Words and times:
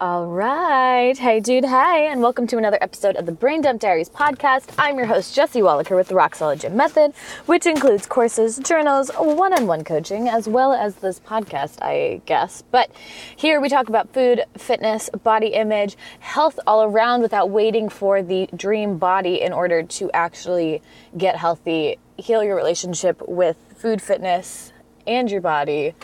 All 0.00 0.28
right. 0.28 1.18
Hey, 1.18 1.40
dude. 1.40 1.64
Hey, 1.64 2.06
and 2.08 2.22
welcome 2.22 2.46
to 2.46 2.56
another 2.56 2.78
episode 2.80 3.16
of 3.16 3.26
the 3.26 3.32
Brain 3.32 3.62
Dump 3.62 3.80
Diaries 3.80 4.08
podcast. 4.08 4.72
I'm 4.78 4.96
your 4.96 5.06
host, 5.08 5.34
Jesse 5.34 5.60
Wallaker, 5.60 5.96
with 5.96 6.06
the 6.06 6.14
Rock 6.14 6.36
Solid 6.36 6.60
Gym 6.60 6.76
Method, 6.76 7.14
which 7.46 7.66
includes 7.66 8.06
courses, 8.06 8.58
journals, 8.58 9.10
one 9.18 9.52
on 9.52 9.66
one 9.66 9.82
coaching, 9.82 10.28
as 10.28 10.46
well 10.46 10.72
as 10.72 10.94
this 10.94 11.18
podcast, 11.18 11.82
I 11.82 12.20
guess. 12.26 12.62
But 12.70 12.92
here 13.34 13.60
we 13.60 13.68
talk 13.68 13.88
about 13.88 14.12
food, 14.12 14.44
fitness, 14.56 15.10
body 15.24 15.48
image, 15.48 15.96
health 16.20 16.60
all 16.64 16.84
around 16.84 17.22
without 17.22 17.50
waiting 17.50 17.88
for 17.88 18.22
the 18.22 18.48
dream 18.54 18.98
body 18.98 19.40
in 19.40 19.52
order 19.52 19.82
to 19.82 20.12
actually 20.12 20.80
get 21.16 21.34
healthy, 21.34 21.98
heal 22.16 22.44
your 22.44 22.54
relationship 22.54 23.20
with 23.26 23.56
food, 23.76 24.00
fitness, 24.00 24.72
and 25.08 25.28
your 25.28 25.40
body 25.40 25.94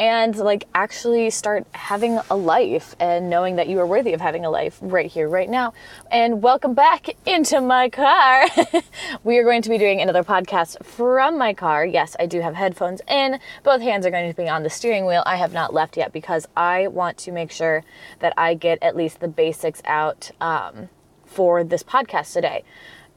and 0.00 0.34
like 0.38 0.64
actually 0.74 1.28
start 1.28 1.66
having 1.72 2.18
a 2.30 2.34
life 2.34 2.96
and 2.98 3.28
knowing 3.28 3.56
that 3.56 3.68
you 3.68 3.78
are 3.80 3.86
worthy 3.86 4.14
of 4.14 4.20
having 4.20 4.46
a 4.46 4.50
life 4.50 4.78
right 4.80 5.10
here, 5.10 5.28
right 5.28 5.48
now. 5.50 5.74
And 6.10 6.42
welcome 6.42 6.72
back 6.72 7.10
into 7.26 7.60
my 7.60 7.90
car. 7.90 8.46
we 9.24 9.36
are 9.36 9.44
going 9.44 9.60
to 9.60 9.68
be 9.68 9.76
doing 9.76 10.00
another 10.00 10.24
podcast 10.24 10.82
from 10.82 11.36
my 11.36 11.52
car. 11.52 11.84
Yes, 11.84 12.16
I 12.18 12.24
do 12.24 12.40
have 12.40 12.54
headphones 12.54 13.02
in. 13.06 13.38
Both 13.62 13.82
hands 13.82 14.06
are 14.06 14.10
going 14.10 14.30
to 14.30 14.34
be 14.34 14.48
on 14.48 14.62
the 14.62 14.70
steering 14.70 15.04
wheel. 15.04 15.22
I 15.26 15.36
have 15.36 15.52
not 15.52 15.74
left 15.74 15.98
yet 15.98 16.14
because 16.14 16.48
I 16.56 16.86
want 16.86 17.18
to 17.18 17.30
make 17.30 17.50
sure 17.50 17.84
that 18.20 18.32
I 18.38 18.54
get 18.54 18.78
at 18.80 18.96
least 18.96 19.20
the 19.20 19.28
basics 19.28 19.82
out 19.84 20.30
um, 20.40 20.88
for 21.26 21.62
this 21.62 21.82
podcast 21.82 22.32
today. 22.32 22.64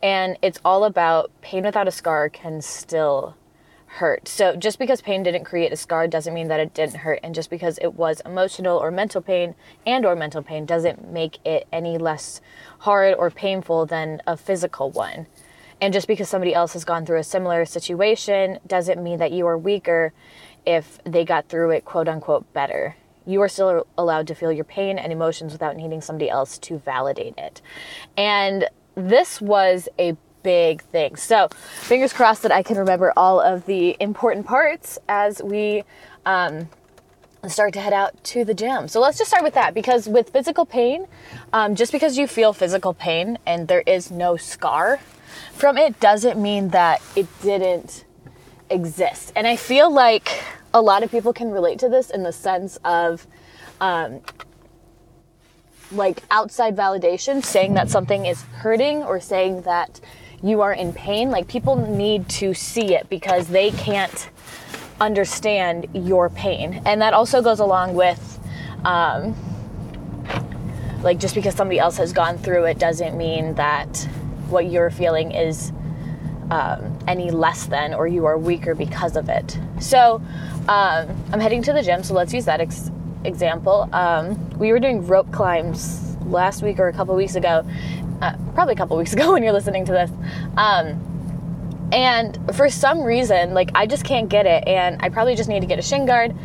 And 0.01 0.37
it's 0.41 0.59
all 0.65 0.83
about 0.83 1.31
pain 1.39 1.63
without 1.63 1.87
a 1.87 1.91
scar 1.91 2.27
can 2.27 2.61
still 2.61 3.37
hurt. 3.93 4.27
So 4.27 4.55
just 4.55 4.79
because 4.79 5.01
pain 5.01 5.21
didn't 5.21 5.43
create 5.43 5.71
a 5.71 5.75
scar 5.75 6.07
doesn't 6.07 6.33
mean 6.33 6.47
that 6.47 6.59
it 6.59 6.73
didn't 6.73 6.97
hurt 6.97 7.19
and 7.21 7.35
just 7.35 7.51
because 7.51 7.77
it 7.79 7.93
was 7.93 8.21
emotional 8.25 8.77
or 8.77 8.89
mental 8.89 9.21
pain 9.21 9.53
and 9.85 10.03
or 10.03 10.15
mental 10.15 10.41
pain 10.41 10.65
doesn't 10.65 11.11
make 11.11 11.37
it 11.45 11.67
any 11.71 11.99
less 11.99 12.41
hard 12.79 13.13
or 13.13 13.29
painful 13.29 13.85
than 13.85 14.19
a 14.25 14.35
physical 14.35 14.89
one. 14.89 15.27
And 15.79 15.93
just 15.93 16.07
because 16.07 16.27
somebody 16.27 16.55
else 16.55 16.73
has 16.73 16.83
gone 16.83 17.05
through 17.05 17.19
a 17.19 17.23
similar 17.23 17.65
situation 17.65 18.57
doesn't 18.65 19.01
mean 19.01 19.19
that 19.19 19.31
you 19.31 19.45
are 19.45 19.57
weaker 19.57 20.11
if 20.65 20.97
they 21.03 21.23
got 21.23 21.47
through 21.47 21.69
it 21.71 21.85
quote 21.85 22.07
unquote 22.07 22.51
better. 22.51 22.95
You 23.27 23.41
are 23.41 23.49
still 23.49 23.85
allowed 23.95 24.25
to 24.27 24.33
feel 24.33 24.51
your 24.51 24.65
pain 24.65 24.97
and 24.97 25.11
emotions 25.13 25.51
without 25.51 25.77
needing 25.77 26.01
somebody 26.01 26.31
else 26.31 26.57
to 26.59 26.79
validate 26.79 27.35
it. 27.37 27.61
And 28.17 28.67
this 28.95 29.39
was 29.39 29.87
a 29.99 30.17
big 30.43 30.81
thing. 30.83 31.15
So, 31.15 31.47
fingers 31.81 32.13
crossed 32.13 32.43
that 32.43 32.51
I 32.51 32.63
can 32.63 32.77
remember 32.77 33.13
all 33.17 33.39
of 33.39 33.65
the 33.65 33.97
important 33.99 34.45
parts 34.45 34.99
as 35.09 35.41
we 35.41 35.83
um, 36.25 36.69
start 37.47 37.73
to 37.73 37.81
head 37.81 37.93
out 37.93 38.23
to 38.25 38.45
the 38.45 38.53
gym. 38.53 38.87
So, 38.87 38.99
let's 38.99 39.17
just 39.17 39.29
start 39.29 39.43
with 39.43 39.55
that 39.55 39.73
because 39.73 40.07
with 40.07 40.29
physical 40.29 40.65
pain, 40.65 41.07
um, 41.51 41.75
just 41.75 41.91
because 41.91 42.17
you 42.17 42.27
feel 42.27 42.53
physical 42.53 42.93
pain 42.93 43.37
and 43.45 43.67
there 43.67 43.83
is 43.87 44.11
no 44.11 44.37
scar 44.37 44.99
from 45.53 45.77
it 45.77 45.99
doesn't 45.99 46.41
mean 46.41 46.69
that 46.69 47.01
it 47.15 47.27
didn't 47.41 48.05
exist. 48.69 49.31
And 49.35 49.47
I 49.47 49.55
feel 49.55 49.91
like 49.91 50.43
a 50.73 50.81
lot 50.81 51.03
of 51.03 51.11
people 51.11 51.33
can 51.33 51.51
relate 51.51 51.79
to 51.79 51.89
this 51.89 52.09
in 52.09 52.23
the 52.23 52.31
sense 52.31 52.77
of, 52.83 53.27
um, 53.79 54.21
like 55.91 56.23
outside 56.31 56.75
validation, 56.75 57.43
saying 57.43 57.75
that 57.75 57.89
something 57.89 58.25
is 58.25 58.41
hurting 58.41 59.03
or 59.03 59.19
saying 59.19 59.61
that 59.61 59.99
you 60.43 60.61
are 60.61 60.73
in 60.73 60.91
pain, 60.91 61.31
like 61.31 61.47
people 61.47 61.75
need 61.75 62.27
to 62.27 62.53
see 62.53 62.95
it 62.95 63.09
because 63.09 63.47
they 63.47 63.71
can't 63.71 64.29
understand 64.99 65.87
your 65.93 66.29
pain. 66.29 66.81
And 66.85 67.01
that 67.01 67.13
also 67.13 67.41
goes 67.41 67.59
along 67.59 67.95
with, 67.95 68.39
um, 68.83 69.35
like, 71.01 71.17
just 71.17 71.33
because 71.33 71.55
somebody 71.55 71.79
else 71.79 71.97
has 71.97 72.11
gone 72.11 72.37
through 72.37 72.65
it 72.65 72.77
doesn't 72.77 73.17
mean 73.17 73.55
that 73.55 74.07
what 74.49 74.69
you're 74.69 74.89
feeling 74.89 75.31
is 75.31 75.71
um, 76.51 76.97
any 77.07 77.31
less 77.31 77.65
than 77.65 77.93
or 77.93 78.05
you 78.05 78.25
are 78.25 78.37
weaker 78.37 78.75
because 78.75 79.15
of 79.15 79.29
it. 79.29 79.57
So, 79.79 80.21
um, 80.67 81.23
I'm 81.31 81.39
heading 81.39 81.63
to 81.63 81.73
the 81.73 81.81
gym, 81.81 82.03
so 82.03 82.13
let's 82.13 82.33
use 82.33 82.45
that 82.45 82.59
ex- 82.59 82.91
example. 83.23 83.89
Um, 83.93 84.49
we 84.57 84.71
were 84.71 84.79
doing 84.79 85.07
rope 85.07 85.31
climbs 85.31 86.15
last 86.25 86.61
week 86.61 86.79
or 86.79 86.87
a 86.87 86.93
couple 86.93 87.15
weeks 87.15 87.35
ago, 87.35 87.65
uh, 88.23 88.37
probably 88.53 88.73
a 88.73 88.77
couple 88.77 88.97
weeks 88.97 89.13
ago 89.17 89.33
when 89.33 89.43
you're 89.43 89.53
listening 89.53 89.85
to 89.85 89.91
this. 89.91 90.11
Um, 90.57 91.09
and 91.91 92.39
for 92.55 92.69
some 92.69 93.03
reason, 93.03 93.53
like 93.53 93.69
I 93.75 93.85
just 93.85 94.03
can't 94.03 94.29
get 94.29 94.45
it, 94.45 94.67
and 94.67 94.99
I 95.01 95.09
probably 95.09 95.35
just 95.35 95.49
need 95.49 95.59
to 95.59 95.67
get 95.67 95.77
a 95.77 95.81
shin 95.81 96.05
guard 96.05 96.35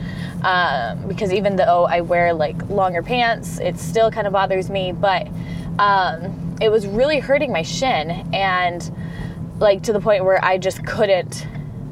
um, 0.42 1.08
because 1.08 1.32
even 1.32 1.56
though 1.56 1.86
I 1.86 2.02
wear 2.02 2.34
like 2.34 2.68
longer 2.68 3.02
pants, 3.02 3.58
it 3.58 3.78
still 3.78 4.10
kind 4.10 4.26
of 4.26 4.32
bothers 4.32 4.68
me. 4.68 4.92
But 4.92 5.28
um, 5.78 6.56
it 6.60 6.68
was 6.68 6.86
really 6.86 7.18
hurting 7.18 7.50
my 7.50 7.62
shin, 7.62 8.28
and 8.34 8.92
like 9.58 9.82
to 9.84 9.92
the 9.92 10.00
point 10.00 10.24
where 10.24 10.44
I 10.44 10.58
just 10.58 10.84
couldn't 10.84 11.46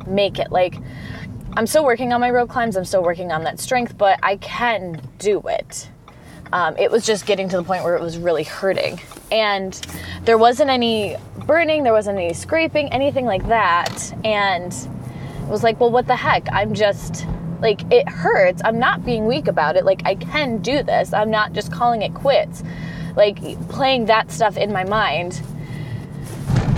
make 0.07 0.39
it. 0.39 0.53
Like 0.53 0.77
I'm 1.57 1.67
still 1.67 1.85
working 1.85 2.13
on 2.13 2.21
my 2.21 2.31
rope 2.31 2.51
climbs, 2.51 2.77
I'm 2.77 2.85
still 2.85 3.03
working 3.03 3.33
on 3.33 3.45
that 3.45 3.59
strength, 3.59 3.97
but 3.97 4.19
I 4.23 4.37
can 4.37 5.01
do 5.19 5.41
it. 5.47 5.89
Um, 6.53 6.77
it 6.77 6.91
was 6.91 7.05
just 7.05 7.27
getting 7.27 7.49
to 7.49 7.57
the 7.57 7.65
point 7.65 7.85
where 7.85 7.97
it 7.97 8.03
was 8.03 8.19
really 8.19 8.45
hurting. 8.45 9.01
And 9.31 9.75
there 10.23 10.39
wasn't 10.39 10.71
any 10.71 11.17
burning, 11.47 11.83
there 11.83 11.93
wasn't 11.93 12.19
any 12.19 12.35
scraping, 12.35 12.93
anything 12.93 13.25
like 13.25 13.47
that. 13.49 14.13
And 14.25 14.73
it 14.73 15.49
was 15.49 15.63
like, 15.63 15.81
well, 15.81 15.91
what 15.91 16.07
the 16.07 16.17
heck? 16.17 16.47
I'm 16.53 16.75
just 16.75 17.27
like, 17.61 17.91
it 17.93 18.09
hurts. 18.09 18.63
I'm 18.65 18.79
not 18.79 19.05
being 19.05 19.27
weak 19.27 19.49
about 19.49 19.77
it. 19.77 19.85
Like, 19.85 20.03
I 20.05 20.15
can 20.15 20.59
do 20.59 20.83
this. 20.83 21.13
I'm 21.13 21.31
not 21.31 21.53
just 21.53 21.73
calling 21.73 22.03
it 22.03 22.15
quits. 22.15 22.63
Like, 23.17 23.39
playing 23.69 24.07
that 24.07 24.31
stuff 24.31 24.57
in 24.57 24.73
my 24.73 24.85
mind. 24.85 25.43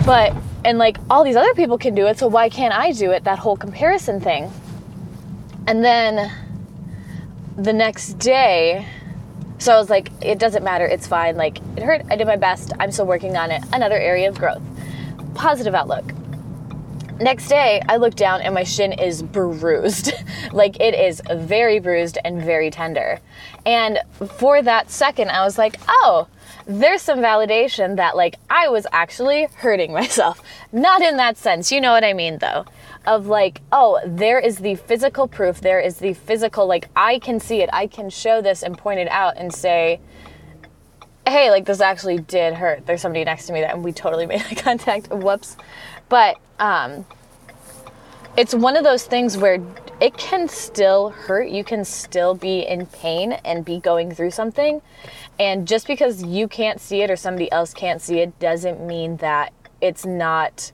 But, 0.06 0.34
and 0.64 0.78
like, 0.78 0.98
all 1.10 1.24
these 1.24 1.36
other 1.36 1.52
people 1.54 1.78
can 1.78 1.94
do 1.94 2.06
it, 2.06 2.18
so 2.18 2.28
why 2.28 2.48
can't 2.48 2.72
I 2.72 2.92
do 2.92 3.10
it? 3.10 3.24
That 3.24 3.38
whole 3.38 3.56
comparison 3.56 4.20
thing. 4.20 4.50
And 5.66 5.84
then 5.84 6.32
the 7.56 7.72
next 7.72 8.14
day, 8.14 8.86
so 9.58 9.74
I 9.74 9.78
was 9.78 9.90
like, 9.90 10.10
it 10.22 10.38
doesn't 10.38 10.62
matter, 10.62 10.86
it's 10.86 11.06
fine. 11.06 11.36
Like, 11.36 11.58
it 11.76 11.82
hurt, 11.82 12.02
I 12.10 12.16
did 12.16 12.26
my 12.26 12.36
best, 12.36 12.72
I'm 12.78 12.92
still 12.92 13.06
working 13.06 13.36
on 13.36 13.50
it. 13.50 13.62
Another 13.72 13.96
area 13.96 14.28
of 14.28 14.38
growth. 14.38 14.62
Positive 15.34 15.74
outlook. 15.74 16.12
Next 17.20 17.48
day, 17.48 17.82
I 17.88 17.96
look 17.96 18.14
down 18.14 18.42
and 18.42 18.54
my 18.54 18.62
shin 18.62 18.92
is 18.92 19.22
bruised. 19.22 20.12
like, 20.52 20.78
it 20.78 20.94
is 20.94 21.20
very 21.34 21.80
bruised 21.80 22.18
and 22.24 22.40
very 22.40 22.70
tender. 22.70 23.18
And 23.66 23.98
for 24.38 24.62
that 24.62 24.90
second, 24.90 25.30
I 25.30 25.44
was 25.44 25.58
like, 25.58 25.80
oh, 25.88 26.28
there's 26.66 27.02
some 27.02 27.18
validation 27.18 27.96
that, 27.96 28.16
like, 28.16 28.36
I 28.48 28.68
was 28.68 28.86
actually 28.92 29.48
hurting 29.56 29.92
myself. 29.92 30.40
Not 30.70 31.02
in 31.02 31.16
that 31.16 31.36
sense, 31.36 31.72
you 31.72 31.80
know 31.80 31.90
what 31.90 32.04
I 32.04 32.12
mean, 32.12 32.38
though 32.38 32.64
of 33.08 33.26
like, 33.26 33.62
oh, 33.72 34.00
there 34.04 34.38
is 34.38 34.58
the 34.58 34.74
physical 34.74 35.26
proof, 35.26 35.62
there 35.62 35.80
is 35.80 35.96
the 35.96 36.12
physical, 36.12 36.66
like, 36.66 36.88
I 36.94 37.18
can 37.18 37.40
see 37.40 37.62
it, 37.62 37.70
I 37.72 37.86
can 37.86 38.10
show 38.10 38.42
this 38.42 38.62
and 38.62 38.76
point 38.76 39.00
it 39.00 39.08
out 39.08 39.38
and 39.38 39.52
say, 39.52 39.98
hey, 41.26 41.50
like, 41.50 41.64
this 41.64 41.80
actually 41.80 42.18
did 42.18 42.54
hurt. 42.54 42.86
There's 42.86 43.00
somebody 43.00 43.24
next 43.24 43.46
to 43.46 43.54
me 43.54 43.62
that, 43.62 43.74
and 43.74 43.82
we 43.82 43.92
totally 43.92 44.26
made 44.32 44.42
eye 44.42 44.54
contact. 44.54 45.08
Whoops. 45.08 45.56
But, 46.10 46.36
um, 46.58 47.06
it's 48.36 48.54
one 48.54 48.76
of 48.76 48.84
those 48.84 49.04
things 49.04 49.36
where 49.38 49.60
it 50.00 50.16
can 50.16 50.46
still 50.46 51.08
hurt. 51.08 51.48
You 51.48 51.64
can 51.64 51.84
still 51.84 52.34
be 52.34 52.60
in 52.60 52.86
pain 52.86 53.32
and 53.32 53.64
be 53.64 53.80
going 53.80 54.14
through 54.14 54.32
something. 54.32 54.82
And 55.40 55.66
just 55.66 55.86
because 55.86 56.22
you 56.22 56.46
can't 56.46 56.78
see 56.78 57.00
it 57.02 57.10
or 57.10 57.16
somebody 57.16 57.50
else 57.50 57.72
can't 57.72 58.02
see 58.02 58.20
it 58.20 58.38
doesn't 58.38 58.86
mean 58.86 59.16
that 59.16 59.52
it's 59.80 60.04
not 60.04 60.72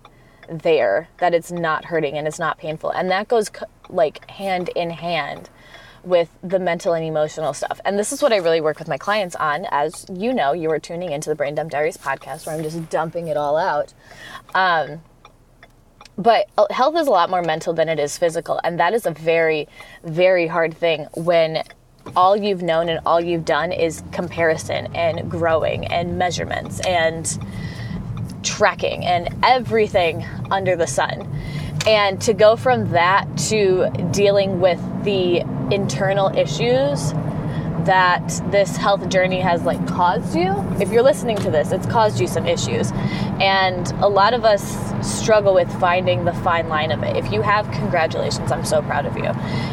there 0.48 1.08
that 1.18 1.34
it's 1.34 1.50
not 1.50 1.86
hurting 1.86 2.16
and 2.16 2.26
it's 2.26 2.38
not 2.38 2.58
painful. 2.58 2.90
And 2.90 3.10
that 3.10 3.28
goes 3.28 3.50
like 3.88 4.28
hand 4.30 4.70
in 4.74 4.90
hand 4.90 5.50
with 6.02 6.28
the 6.42 6.58
mental 6.58 6.92
and 6.92 7.04
emotional 7.04 7.54
stuff. 7.54 7.80
And 7.84 7.98
this 7.98 8.12
is 8.12 8.22
what 8.22 8.32
i 8.32 8.36
really 8.36 8.60
work 8.60 8.78
with 8.78 8.88
my 8.88 8.98
clients 8.98 9.34
on. 9.36 9.66
As 9.70 10.06
you 10.12 10.34
know 10.34 10.52
you 10.52 10.70
are 10.70 10.78
tuning 10.78 11.12
into 11.12 11.30
the 11.30 11.34
brain 11.34 11.54
dump 11.54 11.70
diaries 11.70 11.96
podcast 11.96 12.46
where 12.46 12.54
i'm 12.54 12.62
just 12.62 12.88
dumping 12.90 13.28
it 13.28 13.36
all 13.36 13.56
out. 13.56 13.94
Um, 14.54 15.02
but 16.16 16.46
uh, 16.56 16.66
health 16.70 16.96
is 16.96 17.06
a 17.08 17.10
lot 17.10 17.30
more 17.30 17.42
mental 17.42 17.72
than 17.72 17.88
it 17.88 17.98
is 17.98 18.16
physical. 18.16 18.60
And 18.62 18.78
that 18.78 18.94
is 18.94 19.06
a 19.06 19.10
very 19.10 19.68
very 20.04 20.46
hard 20.46 20.76
thing 20.76 21.06
when 21.14 21.62
all 22.16 22.36
you've 22.36 22.62
known 22.62 22.88
and 22.88 23.00
all 23.06 23.20
you've 23.20 23.46
done 23.46 23.72
is 23.72 24.02
comparison 24.12 24.94
and 24.94 25.30
growing 25.30 25.86
and 25.86 26.18
measurements 26.18 26.80
and 26.80 27.38
tracking 28.44 29.04
and 29.04 29.34
everything 29.42 30.24
under 30.50 30.76
the 30.76 30.86
sun. 30.86 31.28
And 31.86 32.20
to 32.22 32.32
go 32.32 32.56
from 32.56 32.90
that 32.92 33.26
to 33.48 33.90
dealing 34.10 34.60
with 34.60 34.80
the 35.04 35.40
internal 35.70 36.28
issues 36.36 37.12
that 37.84 38.40
this 38.50 38.76
health 38.76 39.08
journey 39.10 39.40
has 39.40 39.64
like 39.64 39.86
caused 39.86 40.34
you 40.34 40.54
if 40.80 40.90
you're 40.90 41.02
listening 41.02 41.36
to 41.36 41.50
this 41.50 41.70
it's 41.70 41.84
caused 41.84 42.18
you 42.18 42.26
some 42.26 42.46
issues 42.46 42.90
And 43.40 43.90
a 44.00 44.08
lot 44.08 44.32
of 44.32 44.44
us 44.44 44.62
struggle 45.04 45.54
with 45.54 45.70
finding 45.80 46.24
the 46.24 46.32
fine 46.32 46.68
line 46.68 46.92
of 46.92 47.02
it. 47.02 47.16
If 47.16 47.32
you 47.32 47.42
have, 47.42 47.68
congratulations, 47.72 48.52
I'm 48.52 48.64
so 48.64 48.80
proud 48.80 49.06
of 49.06 49.16
you. 49.16 49.30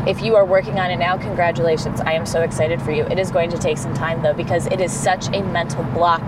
If 0.08 0.24
you 0.24 0.36
are 0.36 0.46
working 0.46 0.80
on 0.80 0.90
it 0.90 0.98
now, 0.98 1.16
congratulations, 1.18 2.02
I 2.02 2.14
am 2.14 2.26
so 2.26 2.42
excited 2.42 2.82
for 2.82 2.92
you. 2.92 3.04
It 3.04 3.20
is 3.20 3.30
going 3.30 3.52
to 3.52 3.58
take 3.60 3.78
some 3.78 3.94
time 3.94 4.24
though, 4.24 4.34
because 4.34 4.66
it 4.68 4.82
is 4.82 4.92
such 4.92 5.28
a 5.28 5.44
mental 5.44 5.84
block 5.84 6.26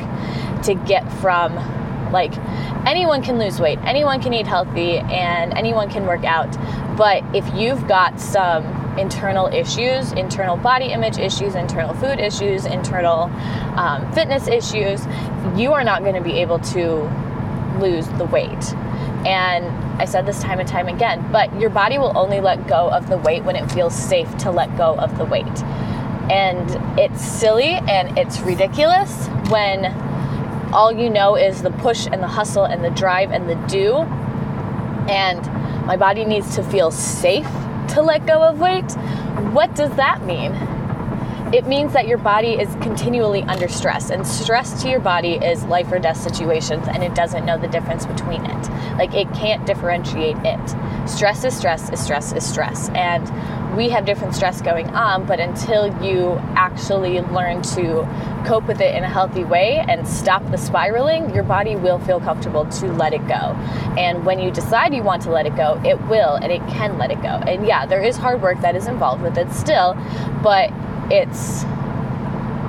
to 0.63 0.75
get 0.75 1.11
from 1.13 1.57
like 2.13 2.33
anyone 2.85 3.21
can 3.21 3.37
lose 3.37 3.59
weight, 3.59 3.79
anyone 3.83 4.21
can 4.21 4.33
eat 4.33 4.47
healthy, 4.47 4.99
and 4.99 5.53
anyone 5.53 5.89
can 5.89 6.05
work 6.05 6.23
out. 6.23 6.51
But 6.97 7.23
if 7.35 7.45
you've 7.53 7.87
got 7.87 8.19
some 8.19 8.63
internal 8.97 9.47
issues, 9.47 10.11
internal 10.13 10.55
body 10.55 10.85
image 10.85 11.17
issues, 11.17 11.55
internal 11.55 11.93
food 11.95 12.19
issues, 12.19 12.65
internal 12.65 13.23
um, 13.77 14.09
fitness 14.13 14.47
issues, 14.47 15.05
you 15.55 15.73
are 15.73 15.83
not 15.83 16.03
going 16.03 16.15
to 16.15 16.21
be 16.21 16.39
able 16.39 16.59
to 16.59 17.01
lose 17.79 18.07
the 18.19 18.25
weight. 18.25 18.73
And 19.25 19.65
I 20.01 20.05
said 20.05 20.25
this 20.25 20.41
time 20.41 20.59
and 20.59 20.67
time 20.67 20.87
again, 20.87 21.31
but 21.31 21.59
your 21.59 21.69
body 21.69 21.97
will 21.97 22.15
only 22.17 22.39
let 22.41 22.67
go 22.67 22.89
of 22.89 23.09
the 23.09 23.17
weight 23.17 23.43
when 23.43 23.55
it 23.55 23.71
feels 23.71 23.95
safe 23.95 24.37
to 24.39 24.51
let 24.51 24.75
go 24.77 24.95
of 24.95 25.17
the 25.17 25.25
weight. 25.25 25.63
And 26.29 26.99
it's 26.99 27.23
silly 27.23 27.73
and 27.73 28.17
it's 28.17 28.39
ridiculous 28.41 29.27
when 29.49 29.83
all 30.73 30.91
you 30.91 31.09
know 31.09 31.35
is 31.35 31.61
the 31.61 31.71
push 31.71 32.07
and 32.07 32.21
the 32.21 32.27
hustle 32.27 32.65
and 32.65 32.83
the 32.83 32.89
drive 32.89 33.31
and 33.31 33.47
the 33.49 33.55
do. 33.67 33.97
And 35.09 35.45
my 35.85 35.97
body 35.97 36.25
needs 36.25 36.55
to 36.55 36.63
feel 36.63 36.91
safe 36.91 37.47
to 37.89 38.01
let 38.01 38.25
go 38.25 38.41
of 38.41 38.59
weight. 38.59 38.91
What 39.53 39.75
does 39.75 39.95
that 39.95 40.25
mean? 40.25 40.53
It 41.53 41.67
means 41.67 41.93
that 41.93 42.07
your 42.07 42.17
body 42.17 42.53
is 42.53 42.73
continually 42.81 43.43
under 43.43 43.67
stress, 43.67 44.09
and 44.09 44.25
stress 44.25 44.81
to 44.81 44.89
your 44.89 44.99
body 44.99 45.33
is 45.33 45.63
life 45.65 45.91
or 45.91 45.99
death 45.99 46.17
situations, 46.17 46.87
and 46.87 47.03
it 47.03 47.13
doesn't 47.13 47.45
know 47.45 47.59
the 47.59 47.67
difference 47.67 48.07
between 48.07 48.43
it. 48.43 48.69
Like, 48.97 49.13
it 49.13 49.31
can't 49.33 49.63
differentiate 49.67 50.37
it. 50.43 51.07
Stress 51.07 51.43
is 51.43 51.55
stress, 51.55 51.91
is 51.91 51.99
stress, 51.99 52.33
is 52.33 52.43
stress. 52.43 52.89
And 52.95 53.29
we 53.75 53.89
have 53.89 54.05
different 54.05 54.35
stress 54.35 54.61
going 54.61 54.87
on, 54.89 55.25
but 55.25 55.39
until 55.39 55.87
you 56.03 56.33
actually 56.55 57.19
learn 57.21 57.61
to 57.61 58.07
cope 58.45 58.67
with 58.67 58.81
it 58.81 58.95
in 58.95 59.03
a 59.03 59.09
healthy 59.09 59.43
way 59.43 59.83
and 59.87 60.07
stop 60.07 60.43
the 60.51 60.57
spiraling, 60.57 61.33
your 61.33 61.43
body 61.43 61.75
will 61.75 61.99
feel 61.99 62.19
comfortable 62.19 62.65
to 62.65 62.87
let 62.93 63.13
it 63.13 63.25
go. 63.27 63.55
And 63.97 64.25
when 64.25 64.39
you 64.39 64.51
decide 64.51 64.93
you 64.93 65.03
want 65.03 65.23
to 65.23 65.31
let 65.31 65.45
it 65.45 65.55
go, 65.55 65.81
it 65.83 65.99
will 66.07 66.35
and 66.35 66.51
it 66.51 66.61
can 66.67 66.97
let 66.97 67.11
it 67.11 67.21
go. 67.21 67.29
And 67.29 67.65
yeah, 67.65 67.85
there 67.85 68.03
is 68.03 68.17
hard 68.17 68.41
work 68.41 68.61
that 68.61 68.75
is 68.75 68.87
involved 68.87 69.21
with 69.23 69.37
it 69.37 69.51
still, 69.51 69.95
but 70.43 70.71
it's 71.11 71.63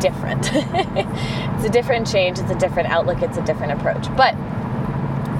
different. 0.01 0.51
it's 0.55 1.65
a 1.65 1.71
different 1.71 2.07
change, 2.07 2.39
it's 2.39 2.51
a 2.51 2.59
different 2.59 2.89
outlook, 2.89 3.23
it's 3.23 3.37
a 3.37 3.43
different 3.43 3.73
approach. 3.73 4.07
But 4.17 4.35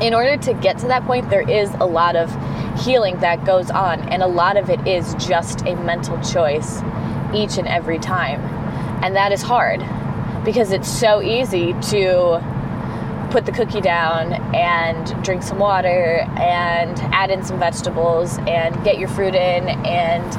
in 0.03 0.13
order 0.13 0.37
to 0.37 0.55
get 0.55 0.79
to 0.79 0.89
that 0.89 1.05
point, 1.05 1.31
there 1.31 1.49
is 1.49 1.73
a 1.75 1.87
lot 1.87 2.17
of 2.17 2.31
healing 2.77 3.19
that 3.21 3.45
goes 3.45 3.71
on, 3.71 4.01
and 4.09 4.23
a 4.23 4.27
lot 4.27 4.57
of 4.57 4.71
it 4.71 4.87
is 4.87 5.15
just 5.15 5.63
a 5.63 5.75
mental 5.77 6.21
choice 6.23 6.81
each 7.35 7.59
and 7.59 7.69
every 7.69 7.99
time. 7.99 8.41
And 9.03 9.15
that 9.17 9.33
is 9.33 9.43
hard 9.43 9.81
because 10.45 10.73
it's 10.73 10.89
so 10.89 11.23
easy 11.23 11.73
to 11.91 12.43
put 13.31 13.47
the 13.47 13.53
cookie 13.53 13.81
down 13.81 14.33
and 14.55 15.25
drink 15.25 15.43
some 15.43 15.59
water 15.59 16.21
and 16.37 16.99
add 17.13 17.31
in 17.31 17.43
some 17.43 17.59
vegetables 17.59 18.39
and 18.47 18.85
get 18.85 18.99
your 18.99 19.09
fruit 19.09 19.35
in 19.35 19.69
and 19.69 20.37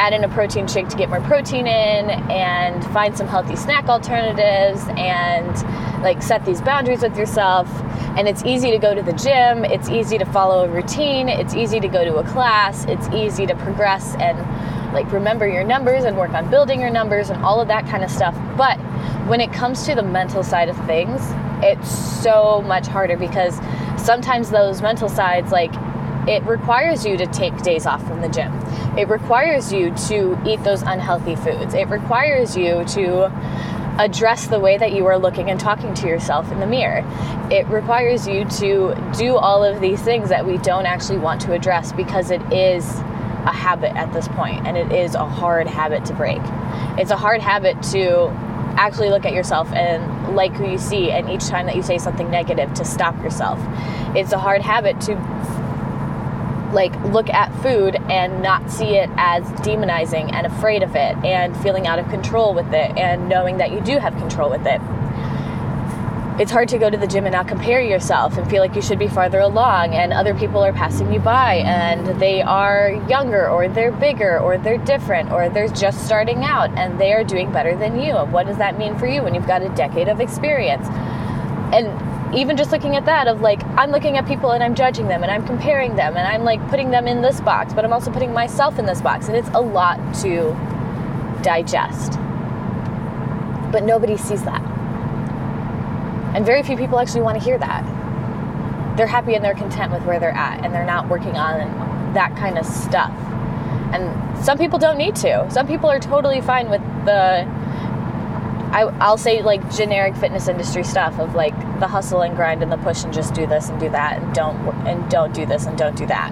add 0.00 0.14
in 0.14 0.24
a 0.24 0.28
protein 0.30 0.66
shake 0.66 0.88
to 0.88 0.96
get 0.96 1.10
more 1.10 1.20
protein 1.20 1.66
in 1.66 2.08
and 2.30 2.82
find 2.86 3.14
some 3.14 3.26
healthy 3.26 3.56
snack 3.56 3.88
alternatives 3.88 4.82
and 4.96 6.02
like 6.02 6.22
set 6.22 6.42
these 6.46 6.62
boundaries 6.62 7.02
with 7.02 7.14
yourself 7.18 7.68
and 8.16 8.28
it's 8.28 8.44
easy 8.44 8.70
to 8.70 8.78
go 8.78 8.94
to 8.94 9.02
the 9.02 9.12
gym 9.12 9.64
it's 9.64 9.88
easy 9.88 10.18
to 10.18 10.24
follow 10.26 10.64
a 10.64 10.68
routine 10.68 11.28
it's 11.28 11.54
easy 11.54 11.80
to 11.80 11.88
go 11.88 12.04
to 12.04 12.16
a 12.16 12.24
class 12.24 12.84
it's 12.86 13.08
easy 13.08 13.46
to 13.46 13.54
progress 13.56 14.14
and 14.16 14.38
like 14.92 15.10
remember 15.12 15.48
your 15.48 15.64
numbers 15.64 16.04
and 16.04 16.16
work 16.16 16.30
on 16.30 16.50
building 16.50 16.80
your 16.80 16.90
numbers 16.90 17.30
and 17.30 17.42
all 17.44 17.60
of 17.60 17.68
that 17.68 17.86
kind 17.86 18.02
of 18.02 18.10
stuff 18.10 18.34
but 18.56 18.76
when 19.28 19.40
it 19.40 19.52
comes 19.52 19.84
to 19.86 19.94
the 19.94 20.02
mental 20.02 20.42
side 20.42 20.68
of 20.68 20.76
things 20.86 21.20
it's 21.62 21.90
so 22.22 22.62
much 22.62 22.86
harder 22.86 23.16
because 23.16 23.56
sometimes 23.96 24.50
those 24.50 24.82
mental 24.82 25.08
sides 25.08 25.52
like 25.52 25.72
it 26.28 26.42
requires 26.44 27.06
you 27.06 27.16
to 27.16 27.26
take 27.26 27.56
days 27.62 27.86
off 27.86 28.06
from 28.06 28.20
the 28.20 28.28
gym. 28.28 28.52
It 28.96 29.08
requires 29.08 29.72
you 29.72 29.94
to 30.08 30.38
eat 30.46 30.62
those 30.64 30.82
unhealthy 30.82 31.34
foods. 31.34 31.74
It 31.74 31.88
requires 31.88 32.56
you 32.56 32.84
to 32.84 33.30
address 34.00 34.46
the 34.46 34.58
way 34.58 34.78
that 34.78 34.92
you 34.92 35.04
are 35.06 35.18
looking 35.18 35.50
and 35.50 35.60
talking 35.60 35.92
to 35.94 36.08
yourself 36.08 36.50
in 36.50 36.58
the 36.58 36.66
mirror. 36.66 37.04
It 37.50 37.66
requires 37.68 38.26
you 38.26 38.44
to 38.46 38.94
do 39.16 39.36
all 39.36 39.62
of 39.62 39.80
these 39.80 40.00
things 40.00 40.30
that 40.30 40.46
we 40.46 40.56
don't 40.58 40.86
actually 40.86 41.18
want 41.18 41.40
to 41.42 41.52
address 41.52 41.92
because 41.92 42.30
it 42.30 42.40
is 42.52 42.84
a 43.46 43.52
habit 43.52 43.94
at 43.96 44.12
this 44.12 44.26
point 44.28 44.66
and 44.66 44.76
it 44.76 44.90
is 44.92 45.14
a 45.14 45.26
hard 45.26 45.66
habit 45.66 46.04
to 46.06 46.14
break. 46.14 46.40
It's 46.98 47.10
a 47.10 47.16
hard 47.16 47.42
habit 47.42 47.82
to 47.84 48.28
actually 48.76 49.10
look 49.10 49.26
at 49.26 49.34
yourself 49.34 49.70
and 49.72 50.34
like 50.34 50.52
who 50.54 50.70
you 50.70 50.78
see 50.78 51.10
and 51.10 51.28
each 51.28 51.46
time 51.48 51.66
that 51.66 51.76
you 51.76 51.82
say 51.82 51.98
something 51.98 52.30
negative 52.30 52.72
to 52.74 52.84
stop 52.84 53.16
yourself. 53.22 53.58
It's 54.16 54.32
a 54.32 54.38
hard 54.38 54.62
habit 54.62 55.00
to 55.02 55.14
like 56.72 56.94
look 57.04 57.28
at 57.30 57.54
food 57.62 57.96
and 58.08 58.42
not 58.42 58.70
see 58.70 58.96
it 58.96 59.10
as 59.16 59.44
demonizing 59.60 60.32
and 60.32 60.46
afraid 60.46 60.82
of 60.82 60.94
it 60.94 61.16
and 61.24 61.56
feeling 61.62 61.86
out 61.86 61.98
of 61.98 62.08
control 62.08 62.54
with 62.54 62.72
it 62.72 62.96
and 62.96 63.28
knowing 63.28 63.58
that 63.58 63.72
you 63.72 63.80
do 63.80 63.98
have 63.98 64.16
control 64.16 64.50
with 64.50 64.66
it. 64.66 64.80
It's 66.40 66.50
hard 66.50 66.70
to 66.70 66.78
go 66.78 66.88
to 66.88 66.96
the 66.96 67.06
gym 67.06 67.26
and 67.26 67.34
not 67.34 67.48
compare 67.48 67.82
yourself 67.82 68.38
and 68.38 68.48
feel 68.48 68.62
like 68.62 68.74
you 68.74 68.80
should 68.80 68.98
be 68.98 69.08
farther 69.08 69.40
along 69.40 69.94
and 69.94 70.10
other 70.10 70.34
people 70.34 70.64
are 70.64 70.72
passing 70.72 71.12
you 71.12 71.20
by 71.20 71.56
and 71.56 72.18
they 72.18 72.40
are 72.40 72.92
younger 73.10 73.46
or 73.46 73.68
they're 73.68 73.92
bigger 73.92 74.38
or 74.38 74.56
they're 74.56 74.78
different 74.78 75.30
or 75.32 75.50
they're 75.50 75.68
just 75.68 76.06
starting 76.06 76.42
out 76.42 76.70
and 76.78 76.98
they 76.98 77.12
are 77.12 77.24
doing 77.24 77.52
better 77.52 77.76
than 77.76 78.00
you. 78.00 78.14
What 78.14 78.46
does 78.46 78.56
that 78.56 78.78
mean 78.78 78.96
for 78.98 79.06
you 79.06 79.22
when 79.22 79.34
you've 79.34 79.46
got 79.46 79.60
a 79.60 79.68
decade 79.70 80.08
of 80.08 80.18
experience? 80.18 80.86
And 81.74 81.88
even 82.34 82.56
just 82.56 82.70
looking 82.70 82.96
at 82.96 83.04
that 83.04 83.26
of 83.26 83.40
like 83.40 83.64
i'm 83.76 83.90
looking 83.90 84.16
at 84.16 84.26
people 84.26 84.52
and 84.52 84.62
i'm 84.62 84.74
judging 84.74 85.08
them 85.08 85.22
and 85.22 85.32
i'm 85.32 85.44
comparing 85.46 85.96
them 85.96 86.16
and 86.16 86.26
i'm 86.28 86.44
like 86.44 86.60
putting 86.68 86.90
them 86.90 87.08
in 87.08 87.22
this 87.22 87.40
box 87.40 87.72
but 87.72 87.84
i'm 87.84 87.92
also 87.92 88.10
putting 88.10 88.32
myself 88.32 88.78
in 88.78 88.86
this 88.86 89.00
box 89.00 89.28
and 89.28 89.36
it's 89.36 89.48
a 89.50 89.60
lot 89.60 89.98
to 90.14 90.54
digest. 91.42 92.12
But 93.72 93.84
nobody 93.84 94.16
sees 94.16 94.42
that. 94.44 94.62
And 96.34 96.46
very 96.46 96.62
few 96.62 96.76
people 96.76 96.98
actually 96.98 97.22
want 97.22 97.38
to 97.38 97.44
hear 97.44 97.58
that. 97.58 98.96
They're 98.96 99.06
happy 99.06 99.34
and 99.34 99.44
they're 99.44 99.54
content 99.54 99.92
with 99.92 100.04
where 100.04 100.20
they're 100.20 100.36
at 100.36 100.64
and 100.64 100.74
they're 100.74 100.84
not 100.84 101.08
working 101.08 101.36
on 101.36 102.14
that 102.14 102.36
kind 102.36 102.58
of 102.58 102.66
stuff. 102.66 103.12
And 103.92 104.44
some 104.44 104.58
people 104.58 104.78
don't 104.78 104.98
need 104.98 105.16
to. 105.16 105.48
Some 105.50 105.66
people 105.66 105.88
are 105.88 105.98
totally 105.98 106.40
fine 106.40 106.70
with 106.70 106.82
the 107.04 107.46
I, 108.72 108.82
I'll 109.00 109.18
say 109.18 109.42
like 109.42 109.68
generic 109.74 110.14
fitness 110.14 110.46
industry 110.46 110.84
stuff 110.84 111.18
of 111.18 111.34
like 111.34 111.54
the 111.80 111.88
hustle 111.88 112.22
and 112.22 112.36
grind 112.36 112.62
and 112.62 112.70
the 112.70 112.76
push 112.76 113.02
and 113.04 113.12
just 113.12 113.34
do 113.34 113.46
this 113.46 113.68
and 113.68 113.80
do 113.80 113.88
that 113.90 114.22
and 114.22 114.34
don't 114.34 114.56
and 114.86 115.10
don't 115.10 115.34
do 115.34 115.46
this 115.46 115.66
and 115.66 115.76
don't 115.76 115.96
do 115.96 116.06
that. 116.06 116.30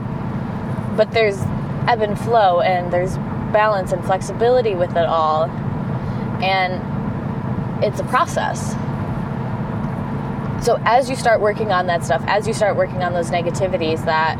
But 0.96 1.10
there's 1.12 1.40
ebb 1.88 2.02
and 2.02 2.18
flow 2.18 2.60
and 2.60 2.92
there's 2.92 3.16
balance 3.52 3.92
and 3.92 4.04
flexibility 4.04 4.74
with 4.74 4.90
it 4.90 5.06
all, 5.06 5.44
and 6.42 7.84
it's 7.84 7.98
a 8.00 8.04
process. 8.04 8.72
So 10.64 10.80
as 10.84 11.08
you 11.08 11.16
start 11.16 11.40
working 11.40 11.70
on 11.72 11.86
that 11.86 12.04
stuff, 12.04 12.22
as 12.26 12.46
you 12.46 12.52
start 12.52 12.76
working 12.76 13.02
on 13.02 13.14
those 13.14 13.30
negativities 13.30 14.04
that 14.04 14.36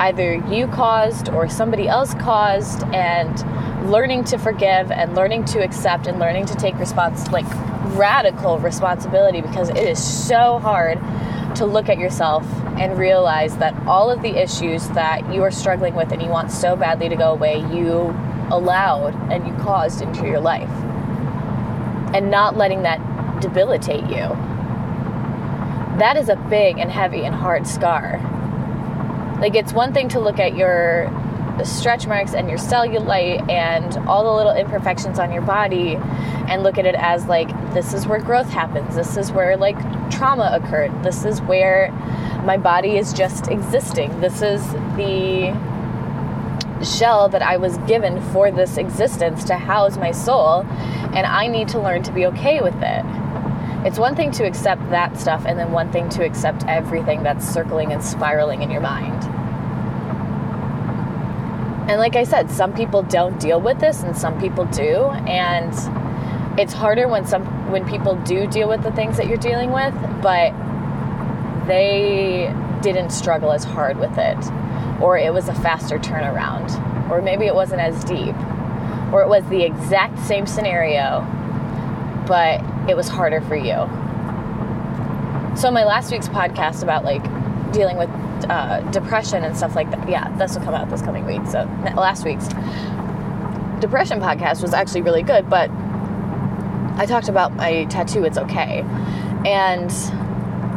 either 0.00 0.34
you 0.34 0.66
caused 0.68 1.28
or 1.28 1.48
somebody 1.48 1.88
else 1.88 2.14
caused 2.14 2.82
and 2.94 3.90
learning 3.90 4.24
to 4.24 4.38
forgive 4.38 4.90
and 4.90 5.14
learning 5.14 5.44
to 5.44 5.62
accept 5.62 6.06
and 6.06 6.18
learning 6.18 6.46
to 6.46 6.54
take 6.56 6.74
response 6.78 7.30
like 7.30 7.46
radical 7.96 8.58
responsibility 8.58 9.40
because 9.40 9.68
it 9.70 9.76
is 9.76 10.02
so 10.02 10.58
hard 10.58 10.98
to 11.56 11.66
look 11.66 11.88
at 11.88 11.98
yourself 11.98 12.44
and 12.78 12.98
realize 12.98 13.56
that 13.58 13.74
all 13.86 14.10
of 14.10 14.22
the 14.22 14.40
issues 14.40 14.88
that 14.90 15.32
you 15.32 15.42
are 15.42 15.50
struggling 15.50 15.94
with 15.94 16.12
and 16.12 16.22
you 16.22 16.28
want 16.28 16.52
so 16.52 16.76
badly 16.76 17.08
to 17.08 17.16
go 17.16 17.32
away 17.32 17.58
you 17.72 18.14
allowed 18.50 19.14
and 19.32 19.46
you 19.46 19.52
caused 19.62 20.00
into 20.00 20.26
your 20.26 20.40
life. 20.40 20.70
And 22.14 22.30
not 22.30 22.56
letting 22.56 22.82
that 22.82 23.00
debilitate 23.40 24.04
you. 24.04 24.28
That 25.98 26.16
is 26.16 26.28
a 26.28 26.36
big 26.36 26.78
and 26.78 26.90
heavy 26.90 27.24
and 27.24 27.34
hard 27.34 27.66
scar. 27.66 28.20
Like 29.40 29.54
it's 29.54 29.72
one 29.72 29.92
thing 29.92 30.08
to 30.10 30.20
look 30.20 30.38
at 30.38 30.56
your 30.56 31.10
stretch 31.64 32.06
marks 32.06 32.34
and 32.34 32.48
your 32.48 32.58
cellulite 32.58 33.48
and 33.50 33.96
all 34.08 34.24
the 34.24 34.32
little 34.32 34.52
imperfections 34.52 35.18
on 35.18 35.32
your 35.32 35.42
body 35.42 35.96
and 36.48 36.62
look 36.62 36.78
at 36.78 36.86
it 36.86 36.94
as 36.94 37.26
like 37.26 37.48
this 37.74 37.92
is 37.94 38.06
where 38.06 38.20
growth 38.20 38.48
happens. 38.48 38.94
This 38.94 39.16
is 39.16 39.32
where 39.32 39.56
like 39.56 39.78
trauma 40.10 40.50
occurred. 40.52 41.02
This 41.02 41.24
is 41.24 41.40
where 41.42 41.90
my 42.44 42.56
body 42.56 42.96
is 42.96 43.12
just 43.12 43.48
existing. 43.48 44.20
This 44.20 44.42
is 44.42 44.66
the 44.96 45.56
shell 46.84 47.28
that 47.28 47.42
I 47.42 47.56
was 47.56 47.76
given 47.78 48.20
for 48.32 48.50
this 48.50 48.76
existence 48.76 49.44
to 49.44 49.56
house 49.56 49.96
my 49.96 50.12
soul 50.12 50.64
and 51.14 51.26
I 51.26 51.48
need 51.48 51.68
to 51.68 51.80
learn 51.80 52.02
to 52.04 52.12
be 52.12 52.26
okay 52.26 52.60
with 52.60 52.76
it. 52.80 53.04
It's 53.84 53.98
one 53.98 54.16
thing 54.16 54.32
to 54.32 54.44
accept 54.44 54.90
that 54.90 55.18
stuff, 55.18 55.44
and 55.46 55.56
then 55.56 55.70
one 55.70 55.92
thing 55.92 56.08
to 56.10 56.24
accept 56.24 56.64
everything 56.66 57.22
that's 57.22 57.48
circling 57.48 57.92
and 57.92 58.02
spiraling 58.02 58.62
in 58.62 58.72
your 58.72 58.80
mind. 58.80 59.37
And 61.88 61.98
like 61.98 62.16
I 62.16 62.24
said, 62.24 62.50
some 62.50 62.74
people 62.74 63.02
don't 63.02 63.40
deal 63.40 63.60
with 63.60 63.80
this, 63.80 64.02
and 64.02 64.14
some 64.14 64.38
people 64.38 64.66
do. 64.66 65.06
And 65.26 65.72
it's 66.60 66.74
harder 66.74 67.08
when 67.08 67.24
some 67.26 67.44
when 67.70 67.88
people 67.88 68.14
do 68.16 68.46
deal 68.46 68.68
with 68.68 68.82
the 68.82 68.92
things 68.92 69.16
that 69.16 69.26
you're 69.26 69.38
dealing 69.38 69.72
with, 69.72 69.94
but 70.20 70.52
they 71.66 72.54
didn't 72.82 73.10
struggle 73.10 73.52
as 73.52 73.64
hard 73.64 73.98
with 73.98 74.18
it, 74.18 74.36
or 75.00 75.16
it 75.16 75.32
was 75.32 75.48
a 75.48 75.54
faster 75.54 75.98
turnaround, 75.98 77.10
or 77.10 77.22
maybe 77.22 77.46
it 77.46 77.54
wasn't 77.54 77.80
as 77.80 78.04
deep, 78.04 78.36
or 79.12 79.22
it 79.22 79.28
was 79.28 79.44
the 79.48 79.62
exact 79.62 80.18
same 80.18 80.46
scenario, 80.46 81.20
but 82.26 82.60
it 82.88 82.96
was 82.96 83.08
harder 83.08 83.40
for 83.40 83.56
you. 83.56 83.86
So 85.56 85.70
my 85.70 85.84
last 85.84 86.12
week's 86.12 86.28
podcast 86.28 86.82
about 86.82 87.04
like 87.04 87.22
dealing 87.72 87.96
with 87.96 88.10
uh, 88.48 88.80
depression 88.90 89.44
and 89.44 89.56
stuff 89.56 89.74
like 89.74 89.90
that. 89.90 90.08
Yeah, 90.08 90.28
this 90.36 90.56
will 90.56 90.64
come 90.64 90.74
out 90.74 90.88
this 90.90 91.02
coming 91.02 91.26
week. 91.26 91.42
So 91.46 91.64
last 91.96 92.24
week's 92.24 92.48
depression 93.80 94.20
podcast 94.20 94.62
was 94.62 94.74
actually 94.74 95.02
really 95.02 95.22
good, 95.22 95.48
but 95.48 95.70
I 96.96 97.06
talked 97.06 97.28
about 97.28 97.54
my 97.54 97.84
tattoo. 97.86 98.24
It's 98.24 98.38
okay, 98.38 98.80
and 99.46 99.90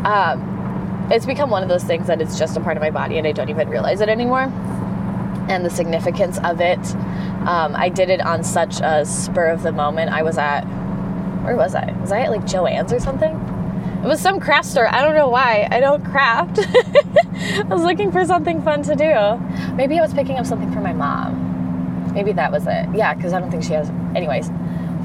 um, 0.05 1.07
it's 1.11 1.25
become 1.25 1.49
one 1.49 1.63
of 1.63 1.69
those 1.69 1.83
things 1.83 2.07
that 2.07 2.21
it's 2.21 2.37
just 2.37 2.55
a 2.57 2.59
part 2.59 2.77
of 2.77 2.81
my 2.81 2.91
body, 2.91 3.17
and 3.17 3.27
I 3.27 3.31
don't 3.31 3.49
even 3.49 3.69
realize 3.69 4.01
it 4.01 4.09
anymore. 4.09 4.51
And 5.49 5.65
the 5.65 5.69
significance 5.69 6.37
of 6.43 6.61
it. 6.61 6.79
Um, 7.41 7.75
I 7.75 7.89
did 7.89 8.11
it 8.11 8.21
on 8.21 8.43
such 8.43 8.79
a 8.81 9.03
spur 9.03 9.47
of 9.47 9.63
the 9.63 9.71
moment. 9.71 10.11
I 10.11 10.21
was 10.21 10.37
at 10.37 10.61
where 11.43 11.55
was 11.55 11.73
I? 11.73 11.91
Was 11.99 12.11
I 12.11 12.21
at 12.21 12.29
like 12.29 12.41
Joann's 12.41 12.93
or 12.93 12.99
something? 12.99 13.33
It 14.03 14.07
was 14.07 14.19
some 14.19 14.39
craft 14.39 14.67
store. 14.67 14.87
I 14.87 15.01
don't 15.01 15.15
know 15.15 15.29
why. 15.29 15.67
I 15.69 15.79
don't 15.79 16.03
craft. 16.05 16.59
I 17.59 17.63
was 17.63 17.83
looking 17.83 18.11
for 18.11 18.23
something 18.25 18.61
fun 18.61 18.81
to 18.83 18.95
do. 18.95 19.73
Maybe 19.75 19.99
I 19.99 20.01
was 20.01 20.13
picking 20.13 20.37
up 20.37 20.45
something 20.45 20.71
for 20.71 20.79
my 20.79 20.93
mom. 20.93 22.13
Maybe 22.13 22.31
that 22.33 22.51
was 22.51 22.63
it. 22.65 22.87
Yeah, 22.95 23.13
because 23.13 23.33
I 23.33 23.39
don't 23.39 23.51
think 23.51 23.63
she 23.63 23.73
has. 23.73 23.89
Anyways, 24.15 24.49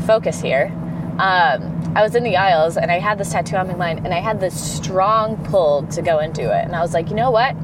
focus 0.06 0.40
here. 0.40 0.72
Um, 1.18 1.92
I 1.96 2.02
was 2.02 2.14
in 2.14 2.22
the 2.22 2.36
aisles 2.36 2.76
and 2.76 2.90
I 2.90 3.00
had 3.00 3.18
this 3.18 3.32
tattoo 3.32 3.56
on 3.56 3.66
my 3.66 3.74
mind 3.74 4.04
and 4.04 4.14
I 4.14 4.20
had 4.20 4.38
this 4.38 4.54
strong 4.76 5.42
pull 5.46 5.86
to 5.88 6.02
go 6.02 6.18
and 6.18 6.32
do 6.32 6.42
it. 6.42 6.64
And 6.64 6.76
I 6.76 6.82
was 6.82 6.94
like, 6.94 7.08
you 7.08 7.16
know 7.16 7.32
what? 7.32 7.56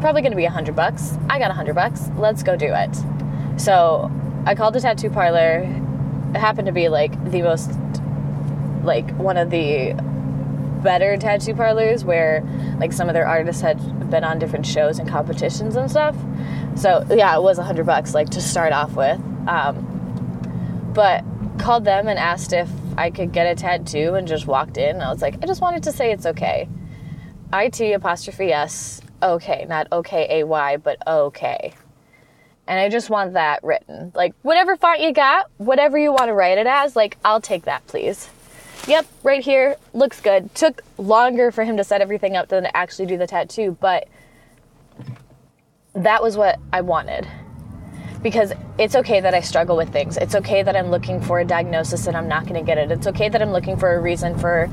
Probably 0.00 0.22
going 0.22 0.32
to 0.32 0.36
be 0.36 0.46
a 0.46 0.50
hundred 0.50 0.74
bucks. 0.74 1.16
I 1.30 1.38
got 1.38 1.50
a 1.50 1.54
hundred 1.54 1.74
bucks. 1.74 2.08
Let's 2.16 2.42
go 2.42 2.56
do 2.56 2.72
it. 2.72 2.96
So 3.60 4.10
I 4.46 4.56
called 4.56 4.74
the 4.74 4.80
tattoo 4.80 5.10
parlor. 5.10 5.60
It 6.34 6.38
happened 6.38 6.66
to 6.66 6.72
be 6.72 6.88
like 6.88 7.12
the 7.30 7.42
most, 7.42 7.70
like 8.82 9.08
one 9.16 9.36
of 9.36 9.50
the 9.50 9.94
better 10.84 11.16
tattoo 11.16 11.54
parlors 11.54 12.04
where 12.04 12.44
like 12.78 12.92
some 12.92 13.08
of 13.08 13.14
their 13.14 13.26
artists 13.26 13.60
had 13.60 13.78
been 14.10 14.22
on 14.22 14.38
different 14.38 14.64
shows 14.64 15.00
and 15.00 15.08
competitions 15.08 15.74
and 15.74 15.90
stuff. 15.90 16.14
So 16.76 17.04
yeah, 17.10 17.34
it 17.36 17.42
was 17.42 17.58
a 17.58 17.64
hundred 17.64 17.86
bucks 17.86 18.14
like 18.14 18.30
to 18.30 18.40
start 18.40 18.72
off 18.72 18.94
with. 18.94 19.18
Um, 19.48 20.92
but 20.94 21.24
called 21.58 21.84
them 21.84 22.06
and 22.06 22.18
asked 22.18 22.52
if 22.52 22.68
I 22.96 23.10
could 23.10 23.32
get 23.32 23.46
a 23.46 23.54
tattoo 23.56 24.14
and 24.14 24.28
just 24.28 24.46
walked 24.46 24.76
in. 24.76 25.00
I 25.00 25.10
was 25.10 25.22
like, 25.22 25.42
I 25.42 25.46
just 25.46 25.60
wanted 25.60 25.82
to 25.84 25.92
say 25.92 26.12
it's 26.12 26.26
okay. 26.26 26.68
IT 27.52 27.80
apostrophe 27.80 28.52
S 28.52 29.00
okay, 29.22 29.64
not 29.68 29.88
okay 29.90 30.40
A 30.40 30.44
Y, 30.44 30.76
but 30.76 30.98
okay. 31.06 31.74
And 32.66 32.78
I 32.78 32.88
just 32.88 33.10
want 33.10 33.32
that 33.32 33.64
written. 33.64 34.12
Like 34.14 34.34
whatever 34.42 34.76
font 34.76 35.00
you 35.00 35.12
got, 35.12 35.50
whatever 35.56 35.98
you 35.98 36.12
want 36.12 36.26
to 36.26 36.34
write 36.34 36.58
it 36.58 36.66
as, 36.66 36.94
like 36.94 37.16
I'll 37.24 37.40
take 37.40 37.64
that, 37.64 37.86
please 37.86 38.28
yep, 38.86 39.06
right 39.22 39.42
here, 39.42 39.76
looks 39.92 40.20
good. 40.20 40.54
Took 40.54 40.82
longer 40.98 41.50
for 41.50 41.64
him 41.64 41.76
to 41.76 41.84
set 41.84 42.00
everything 42.00 42.36
up 42.36 42.48
than 42.48 42.64
to 42.64 42.76
actually 42.76 43.06
do 43.06 43.16
the 43.16 43.26
tattoo, 43.26 43.76
but 43.80 44.08
that 45.94 46.22
was 46.22 46.36
what 46.36 46.58
I 46.72 46.80
wanted. 46.80 47.26
Because 48.22 48.52
it's 48.78 48.94
okay 48.96 49.20
that 49.20 49.34
I 49.34 49.40
struggle 49.40 49.76
with 49.76 49.92
things. 49.92 50.16
It's 50.16 50.34
okay 50.34 50.62
that 50.62 50.74
I'm 50.74 50.90
looking 50.90 51.20
for 51.20 51.40
a 51.40 51.44
diagnosis 51.44 52.06
and 52.06 52.16
I'm 52.16 52.26
not 52.26 52.44
going 52.44 52.54
to 52.54 52.62
get 52.62 52.78
it. 52.78 52.90
It's 52.90 53.06
okay 53.06 53.28
that 53.28 53.42
I'm 53.42 53.52
looking 53.52 53.76
for 53.76 53.94
a 53.94 54.00
reason 54.00 54.38
for 54.38 54.66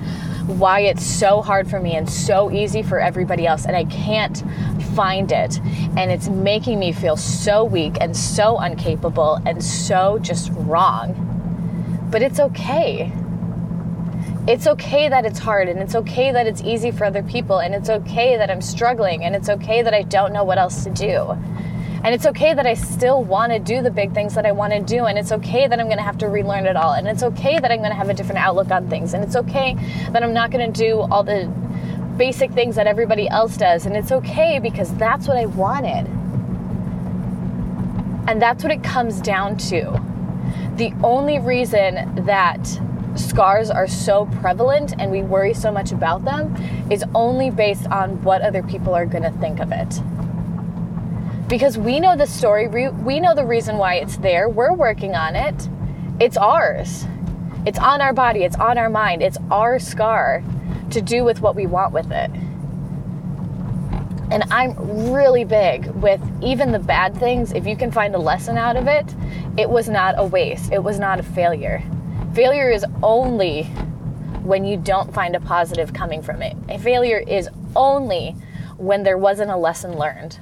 why 0.47 0.81
it's 0.81 1.05
so 1.05 1.41
hard 1.41 1.69
for 1.69 1.79
me 1.79 1.95
and 1.95 2.09
so 2.09 2.49
easy 2.49 2.81
for 2.81 2.99
everybody 2.99 3.45
else 3.45 3.65
and 3.65 3.75
I 3.75 3.83
can't 3.85 4.41
find 4.95 5.33
it. 5.33 5.59
And 5.97 6.11
it's 6.11 6.29
making 6.29 6.79
me 6.79 6.93
feel 6.93 7.17
so 7.17 7.65
weak 7.65 7.97
and 7.99 8.15
so 8.15 8.59
incapable 8.61 9.41
and 9.45 9.61
so 9.61 10.17
just 10.19 10.49
wrong. 10.53 11.27
But 12.09 12.21
it's 12.21 12.39
okay 12.39 13.11
it's 14.47 14.65
okay 14.65 15.07
that 15.07 15.25
it's 15.25 15.37
hard 15.37 15.69
and 15.69 15.79
it's 15.79 15.93
okay 15.93 16.31
that 16.31 16.47
it's 16.47 16.61
easy 16.63 16.91
for 16.91 17.05
other 17.05 17.21
people 17.21 17.59
and 17.59 17.75
it's 17.75 17.89
okay 17.89 18.37
that 18.37 18.49
I'm 18.49 18.61
struggling 18.61 19.23
and 19.23 19.35
it's 19.35 19.49
okay 19.49 19.83
that 19.83 19.93
I 19.93 20.01
don't 20.01 20.33
know 20.33 20.43
what 20.43 20.57
else 20.57 20.83
to 20.83 20.89
do. 20.89 21.37
And 22.03 22.15
it's 22.15 22.25
okay 22.25 22.55
that 22.55 22.65
I 22.65 22.73
still 22.73 23.23
want 23.23 23.51
to 23.51 23.59
do 23.59 23.83
the 23.83 23.91
big 23.91 24.13
things 24.13 24.33
that 24.33 24.43
I 24.47 24.51
want 24.51 24.73
to 24.73 24.79
do. 24.79 25.05
And 25.05 25.19
it's 25.19 25.31
okay 25.31 25.67
that 25.67 25.79
I'm 25.79 25.85
going 25.85 25.99
to 25.99 26.03
have 26.03 26.17
to 26.19 26.27
relearn 26.27 26.65
it 26.65 26.75
all. 26.75 26.93
And 26.93 27.07
it's 27.07 27.21
okay 27.21 27.59
that 27.59 27.71
I'm 27.71 27.77
going 27.77 27.91
to 27.91 27.95
have 27.95 28.09
a 28.09 28.13
different 28.15 28.39
outlook 28.39 28.71
on 28.71 28.89
things. 28.89 29.13
And 29.13 29.23
it's 29.23 29.35
okay 29.35 29.75
that 30.09 30.23
I'm 30.23 30.33
not 30.33 30.49
going 30.49 30.73
to 30.73 30.79
do 30.79 31.01
all 31.01 31.21
the 31.23 31.45
basic 32.17 32.51
things 32.53 32.75
that 32.75 32.87
everybody 32.87 33.29
else 33.29 33.55
does. 33.55 33.85
And 33.85 33.95
it's 33.95 34.11
okay 34.11 34.57
because 34.57 34.91
that's 34.95 35.27
what 35.27 35.37
I 35.37 35.45
wanted. 35.45 36.07
And 38.27 38.41
that's 38.41 38.63
what 38.63 38.71
it 38.71 38.83
comes 38.83 39.21
down 39.21 39.57
to. 39.57 40.01
The 40.77 40.91
only 41.03 41.37
reason 41.37 42.25
that 42.25 42.81
scars 43.15 43.69
are 43.69 43.87
so 43.87 44.25
prevalent 44.39 44.93
and 44.99 45.11
we 45.11 45.21
worry 45.21 45.53
so 45.53 45.71
much 45.71 45.91
about 45.91 46.23
them 46.23 46.55
is 46.89 47.03
only 47.13 47.49
based 47.49 47.87
on 47.87 48.21
what 48.23 48.41
other 48.41 48.63
people 48.63 48.93
are 48.93 49.05
going 49.05 49.23
to 49.23 49.31
think 49.39 49.59
of 49.59 49.71
it. 49.71 49.99
Because 51.47 51.77
we 51.77 51.99
know 51.99 52.15
the 52.15 52.25
story, 52.25 52.67
we 52.67 53.19
know 53.19 53.35
the 53.35 53.45
reason 53.45 53.77
why 53.77 53.95
it's 53.95 54.17
there, 54.17 54.47
we're 54.47 54.73
working 54.73 55.15
on 55.15 55.35
it. 55.35 55.69
It's 56.19 56.37
ours. 56.37 57.05
It's 57.65 57.77
on 57.77 58.01
our 58.01 58.13
body, 58.13 58.43
it's 58.43 58.55
on 58.55 58.77
our 58.77 58.89
mind, 58.89 59.21
it's 59.21 59.37
our 59.51 59.77
scar 59.77 60.43
to 60.91 61.01
do 61.01 61.23
with 61.23 61.41
what 61.41 61.55
we 61.55 61.67
want 61.67 61.93
with 61.93 62.11
it. 62.11 62.31
And 64.31 64.43
I'm 64.49 65.11
really 65.11 65.43
big 65.43 65.87
with 65.87 66.21
even 66.41 66.71
the 66.71 66.79
bad 66.79 67.15
things, 67.17 67.51
if 67.51 67.67
you 67.67 67.75
can 67.75 67.91
find 67.91 68.15
a 68.15 68.17
lesson 68.17 68.57
out 68.57 68.77
of 68.77 68.87
it, 68.87 69.13
it 69.57 69.69
was 69.69 69.89
not 69.89 70.15
a 70.17 70.25
waste, 70.25 70.71
it 70.71 70.81
was 70.81 70.99
not 70.99 71.19
a 71.19 71.23
failure 71.23 71.83
Failure 72.33 72.69
is 72.69 72.85
only 73.03 73.63
when 74.43 74.63
you 74.63 74.77
don't 74.77 75.13
find 75.13 75.35
a 75.35 75.39
positive 75.41 75.93
coming 75.93 76.21
from 76.21 76.41
it. 76.41 76.55
A 76.69 76.79
failure 76.79 77.17
is 77.17 77.49
only 77.75 78.35
when 78.77 79.03
there 79.03 79.17
wasn't 79.17 79.51
a 79.51 79.57
lesson 79.57 79.97
learned. 79.97 80.39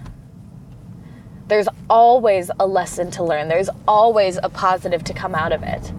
There's 1.47 1.67
always 1.89 2.51
a 2.59 2.67
lesson 2.67 3.09
to 3.11 3.23
learn. 3.23 3.47
There's 3.47 3.71
always 3.87 4.37
a 4.43 4.49
positive 4.49 5.03
to 5.05 5.13
come 5.13 5.33
out 5.33 5.51
of 5.51 5.63
it. 5.63 5.91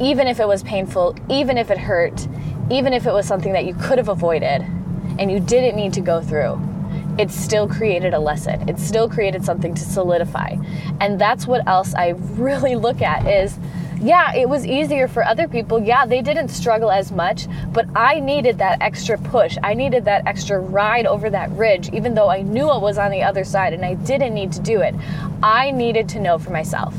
Even 0.00 0.26
if 0.26 0.40
it 0.40 0.48
was 0.48 0.62
painful, 0.62 1.14
even 1.28 1.58
if 1.58 1.70
it 1.70 1.76
hurt, 1.76 2.26
even 2.70 2.94
if 2.94 3.06
it 3.06 3.12
was 3.12 3.26
something 3.26 3.52
that 3.52 3.66
you 3.66 3.74
could 3.74 3.98
have 3.98 4.08
avoided 4.08 4.62
and 5.18 5.30
you 5.30 5.38
didn't 5.38 5.76
need 5.76 5.92
to 5.92 6.00
go 6.00 6.22
through, 6.22 6.58
it 7.18 7.30
still 7.30 7.68
created 7.68 8.14
a 8.14 8.18
lesson. 8.18 8.66
It 8.70 8.78
still 8.78 9.08
created 9.08 9.44
something 9.44 9.74
to 9.74 9.82
solidify. 9.82 10.56
And 11.00 11.20
that's 11.20 11.46
what 11.46 11.66
else 11.68 11.94
I 11.94 12.10
really 12.36 12.74
look 12.74 13.02
at 13.02 13.26
is 13.26 13.58
yeah, 14.00 14.34
it 14.34 14.48
was 14.48 14.66
easier 14.66 15.08
for 15.08 15.24
other 15.24 15.48
people. 15.48 15.82
Yeah, 15.82 16.06
they 16.06 16.20
didn't 16.20 16.48
struggle 16.48 16.90
as 16.90 17.10
much, 17.10 17.46
but 17.72 17.86
I 17.96 18.20
needed 18.20 18.58
that 18.58 18.82
extra 18.82 19.16
push. 19.18 19.56
I 19.62 19.74
needed 19.74 20.04
that 20.04 20.26
extra 20.26 20.58
ride 20.60 21.06
over 21.06 21.30
that 21.30 21.50
ridge, 21.52 21.90
even 21.92 22.14
though 22.14 22.28
I 22.28 22.42
knew 22.42 22.70
it 22.72 22.80
was 22.80 22.98
on 22.98 23.10
the 23.10 23.22
other 23.22 23.44
side 23.44 23.72
and 23.72 23.84
I 23.84 23.94
didn't 23.94 24.34
need 24.34 24.52
to 24.52 24.60
do 24.60 24.80
it. 24.80 24.94
I 25.42 25.70
needed 25.70 26.08
to 26.10 26.20
know 26.20 26.38
for 26.38 26.50
myself. 26.50 26.94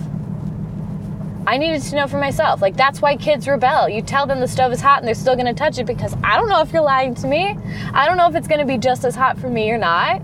I 1.46 1.58
needed 1.58 1.82
to 1.84 1.96
know 1.96 2.08
for 2.08 2.18
myself. 2.18 2.62
Like, 2.62 2.76
that's 2.76 3.02
why 3.02 3.16
kids 3.16 3.48
rebel. 3.48 3.88
You 3.88 4.02
tell 4.02 4.26
them 4.26 4.42
the 4.42 4.48
stove 4.48 4.74
is 4.74 4.82
hot 4.82 5.00
and 5.00 5.08
they're 5.08 5.16
still 5.16 5.36
gonna 5.36 5.54
touch 5.54 5.78
it 5.78 5.86
because 5.86 6.14
I 6.24 6.36
don't 6.36 6.50
know 6.50 6.62
if 6.62 6.74
you're 6.74 6.82
lying 6.82 7.16
to 7.16 7.28
me. 7.28 7.58
I 7.94 8.06
don't 8.06 8.18
know 8.18 8.28
if 8.28 8.36
it's 8.36 8.48
gonna 8.48 8.66
be 8.66 8.78
just 8.78 9.06
as 9.06 9.16
hot 9.16 9.38
for 9.40 9.50
me 9.50 9.72
or 9.72 9.78
not. 9.78 10.22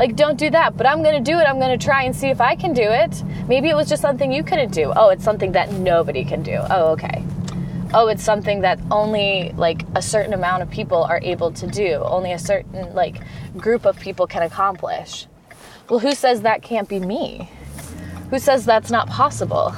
Like, 0.00 0.16
don't 0.16 0.38
do 0.38 0.48
that. 0.48 0.78
But 0.78 0.86
I'm 0.86 1.04
to 1.04 1.20
do 1.20 1.38
it. 1.38 1.42
I'm 1.42 1.60
to 1.60 1.76
try 1.76 2.04
and 2.04 2.16
see 2.16 2.28
if 2.28 2.40
I 2.40 2.56
can 2.56 2.72
do 2.72 2.84
it. 2.84 3.22
Maybe 3.46 3.68
it 3.68 3.76
was 3.76 3.86
just 3.86 4.00
something 4.00 4.32
you 4.32 4.42
couldn't 4.42 4.72
do. 4.72 4.94
Oh, 4.96 5.10
it's 5.10 5.22
something 5.22 5.52
that 5.52 5.72
nobody 5.72 6.24
can 6.24 6.42
do. 6.42 6.58
Oh, 6.70 6.92
okay. 6.92 7.22
Oh, 7.92 8.08
it's 8.08 8.22
something 8.22 8.62
that 8.62 8.80
only 8.90 9.52
like 9.58 9.84
a 9.94 10.00
certain 10.00 10.32
amount 10.32 10.62
of 10.62 10.70
people 10.70 11.02
are 11.02 11.20
able 11.22 11.52
to 11.52 11.66
do. 11.66 11.96
Only 12.02 12.32
a 12.32 12.38
certain 12.38 12.94
like 12.94 13.20
group 13.58 13.84
of 13.84 14.00
people 14.00 14.26
can 14.26 14.42
accomplish. 14.42 15.26
Well, 15.90 15.98
who 15.98 16.14
says 16.14 16.40
that 16.42 16.62
can't 16.62 16.88
be 16.88 16.98
me? 16.98 17.50
Who 18.30 18.38
says 18.38 18.64
that's 18.64 18.90
not 18.90 19.06
possible? 19.06 19.74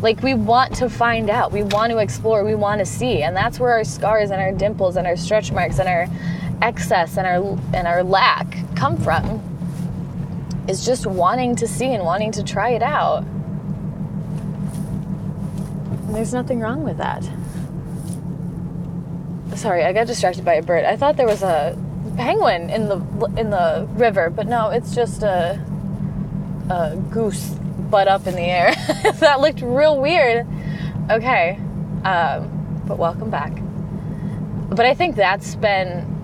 Like 0.00 0.22
we 0.22 0.32
want 0.32 0.74
to 0.76 0.88
find 0.88 1.28
out, 1.28 1.52
we 1.52 1.62
want 1.62 1.92
to 1.92 1.98
explore, 1.98 2.42
we 2.42 2.54
want 2.54 2.78
to 2.78 2.86
see, 2.86 3.22
and 3.22 3.36
that's 3.36 3.60
where 3.60 3.72
our 3.72 3.84
scars 3.84 4.30
and 4.30 4.40
our 4.40 4.52
dimples 4.52 4.96
and 4.96 5.06
our 5.06 5.16
stretch 5.16 5.52
marks 5.52 5.78
and 5.78 5.88
our 5.88 6.06
excess 6.62 7.18
and 7.18 7.26
our 7.26 7.58
and 7.74 7.86
our 7.86 8.02
lack 8.02 8.65
come 8.76 8.96
from 8.98 9.42
is 10.68 10.84
just 10.84 11.06
wanting 11.06 11.56
to 11.56 11.66
see 11.66 11.92
and 11.92 12.04
wanting 12.04 12.30
to 12.32 12.42
try 12.44 12.70
it 12.70 12.82
out. 12.82 13.24
And 16.06 16.14
there's 16.14 16.32
nothing 16.32 16.60
wrong 16.60 16.82
with 16.84 16.98
that. 16.98 17.24
sorry, 19.56 19.84
I 19.84 19.92
got 19.92 20.06
distracted 20.06 20.44
by 20.44 20.54
a 20.54 20.62
bird. 20.62 20.84
I 20.84 20.96
thought 20.96 21.16
there 21.16 21.26
was 21.26 21.42
a 21.42 21.76
penguin 22.16 22.70
in 22.70 22.88
the 22.88 22.96
in 23.36 23.50
the 23.50 23.88
river, 23.92 24.30
but 24.30 24.46
no, 24.46 24.70
it's 24.70 24.94
just 24.94 25.22
a 25.22 25.60
a 26.70 26.96
goose 27.10 27.50
butt 27.90 28.08
up 28.08 28.26
in 28.26 28.34
the 28.34 28.42
air. 28.42 28.74
that 29.20 29.40
looked 29.40 29.62
real 29.62 30.00
weird. 30.00 30.46
Okay, 31.10 31.58
um, 32.04 32.82
but 32.86 32.98
welcome 32.98 33.30
back. 33.30 33.52
But 34.68 34.84
I 34.84 34.94
think 34.94 35.16
that's 35.16 35.54
been 35.54 36.15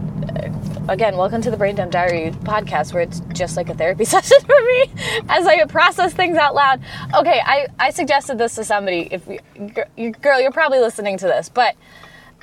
again, 0.88 1.16
welcome 1.16 1.40
to 1.40 1.50
the 1.50 1.56
Brain 1.56 1.76
Dump 1.76 1.92
Diary 1.92 2.32
podcast, 2.42 2.92
where 2.92 3.02
it's 3.02 3.20
just 3.32 3.56
like 3.56 3.68
a 3.68 3.74
therapy 3.74 4.04
session 4.06 4.38
for 4.40 4.60
me 4.60 4.86
as 5.28 5.46
I 5.46 5.64
process 5.66 6.12
things 6.12 6.36
out 6.36 6.54
loud. 6.54 6.80
Okay, 7.14 7.40
I, 7.44 7.68
I 7.78 7.90
suggested 7.90 8.38
this 8.38 8.54
to 8.56 8.64
somebody. 8.64 9.08
If 9.10 9.28
you, 9.96 10.10
girl, 10.12 10.40
you're 10.40 10.50
probably 10.52 10.80
listening 10.80 11.18
to 11.18 11.26
this, 11.26 11.48
but 11.48 11.76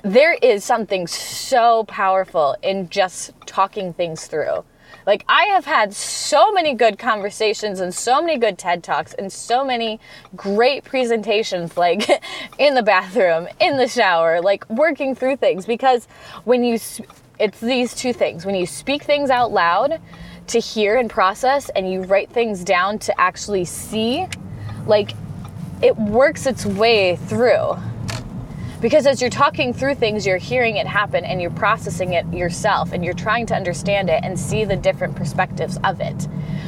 there 0.04 0.34
is 0.34 0.64
something 0.64 1.06
so 1.08 1.84
powerful 1.86 2.56
in 2.64 2.90
just 2.90 3.34
talking 3.46 3.94
things 3.94 4.28
through. 4.28 4.64
Like, 5.06 5.26
I 5.28 5.46
have 5.46 5.66
had 5.66 5.94
so 5.94 6.52
many 6.52 6.74
good 6.74 6.98
conversations 6.98 7.80
and 7.80 7.94
so 7.94 8.22
many 8.22 8.38
good 8.38 8.58
TED 8.58 8.84
Talks 8.84 9.14
and 9.14 9.32
so 9.32 9.64
many 9.66 10.00
great 10.36 10.84
presentations, 10.84 11.78
like 11.78 12.08
in 12.58 12.76
the 12.76 12.84
bathroom, 12.84 13.48
in 13.60 13.78
the 13.78 13.88
shower, 13.88 14.42
like 14.42 14.70
working 14.70 15.16
through 15.16 15.38
things. 15.38 15.66
Because 15.66 16.08
when 16.44 16.64
you 16.64 16.80
it's 17.40 17.60
these 17.60 17.96
two 17.96 18.14
things. 18.14 18.46
When 18.46 18.56
you 18.56 18.66
speak 18.66 19.04
things 19.04 19.30
out 19.30 19.52
loud 19.52 20.00
to 20.48 20.60
hear 20.60 20.98
and 20.98 21.10
process, 21.10 21.70
and 21.70 21.92
you 21.92 22.02
write 22.02 22.30
things 22.30 22.64
down 22.64 23.00
to 23.00 23.20
actually 23.20 23.66
see, 23.66 24.28
like 24.86 25.14
it 25.82 25.96
works 25.96 26.46
its 26.46 26.66
way 26.66 27.16
through. 27.16 27.78
Because 28.82 29.06
as 29.06 29.20
you're 29.20 29.30
talking 29.30 29.74
through 29.74 29.96
things, 29.96 30.26
you're 30.26 30.38
hearing 30.38 30.78
it 30.78 30.88
happen 30.88 31.26
and 31.26 31.42
you're 31.42 31.52
processing 31.52 32.14
it 32.14 32.26
yourself 32.34 32.94
and 32.94 33.04
you're 33.04 33.14
trying 33.14 33.46
to 33.48 33.56
understand 33.56 34.10
it 34.10 34.22
and 34.24 34.40
see 34.40 34.64
the 34.64 34.78
different 34.78 35.16
perspectives 35.16 35.78
of 35.84 36.00
it. 36.00 36.24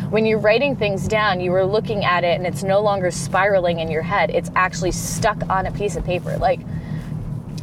When 0.10 0.26
you're 0.26 0.40
writing 0.40 0.76
things 0.76 1.08
down, 1.08 1.40
you 1.40 1.54
are 1.54 1.66
looking 1.66 2.04
at 2.04 2.26
it 2.26 2.36
and 2.36 2.46
it's 2.46 2.64
no 2.64 2.82
longer 2.82 3.12
spiraling 3.12 3.80
in 3.80 3.90
your 3.90 4.02
head, 4.02 4.30
it's 4.30 4.52
actually 4.56 4.92
stuck 4.92 5.50
on 5.50 5.66
a 5.68 5.72
piece 5.72 5.96
of 5.96 6.04
paper. 6.04 6.38
Like, 6.38 6.60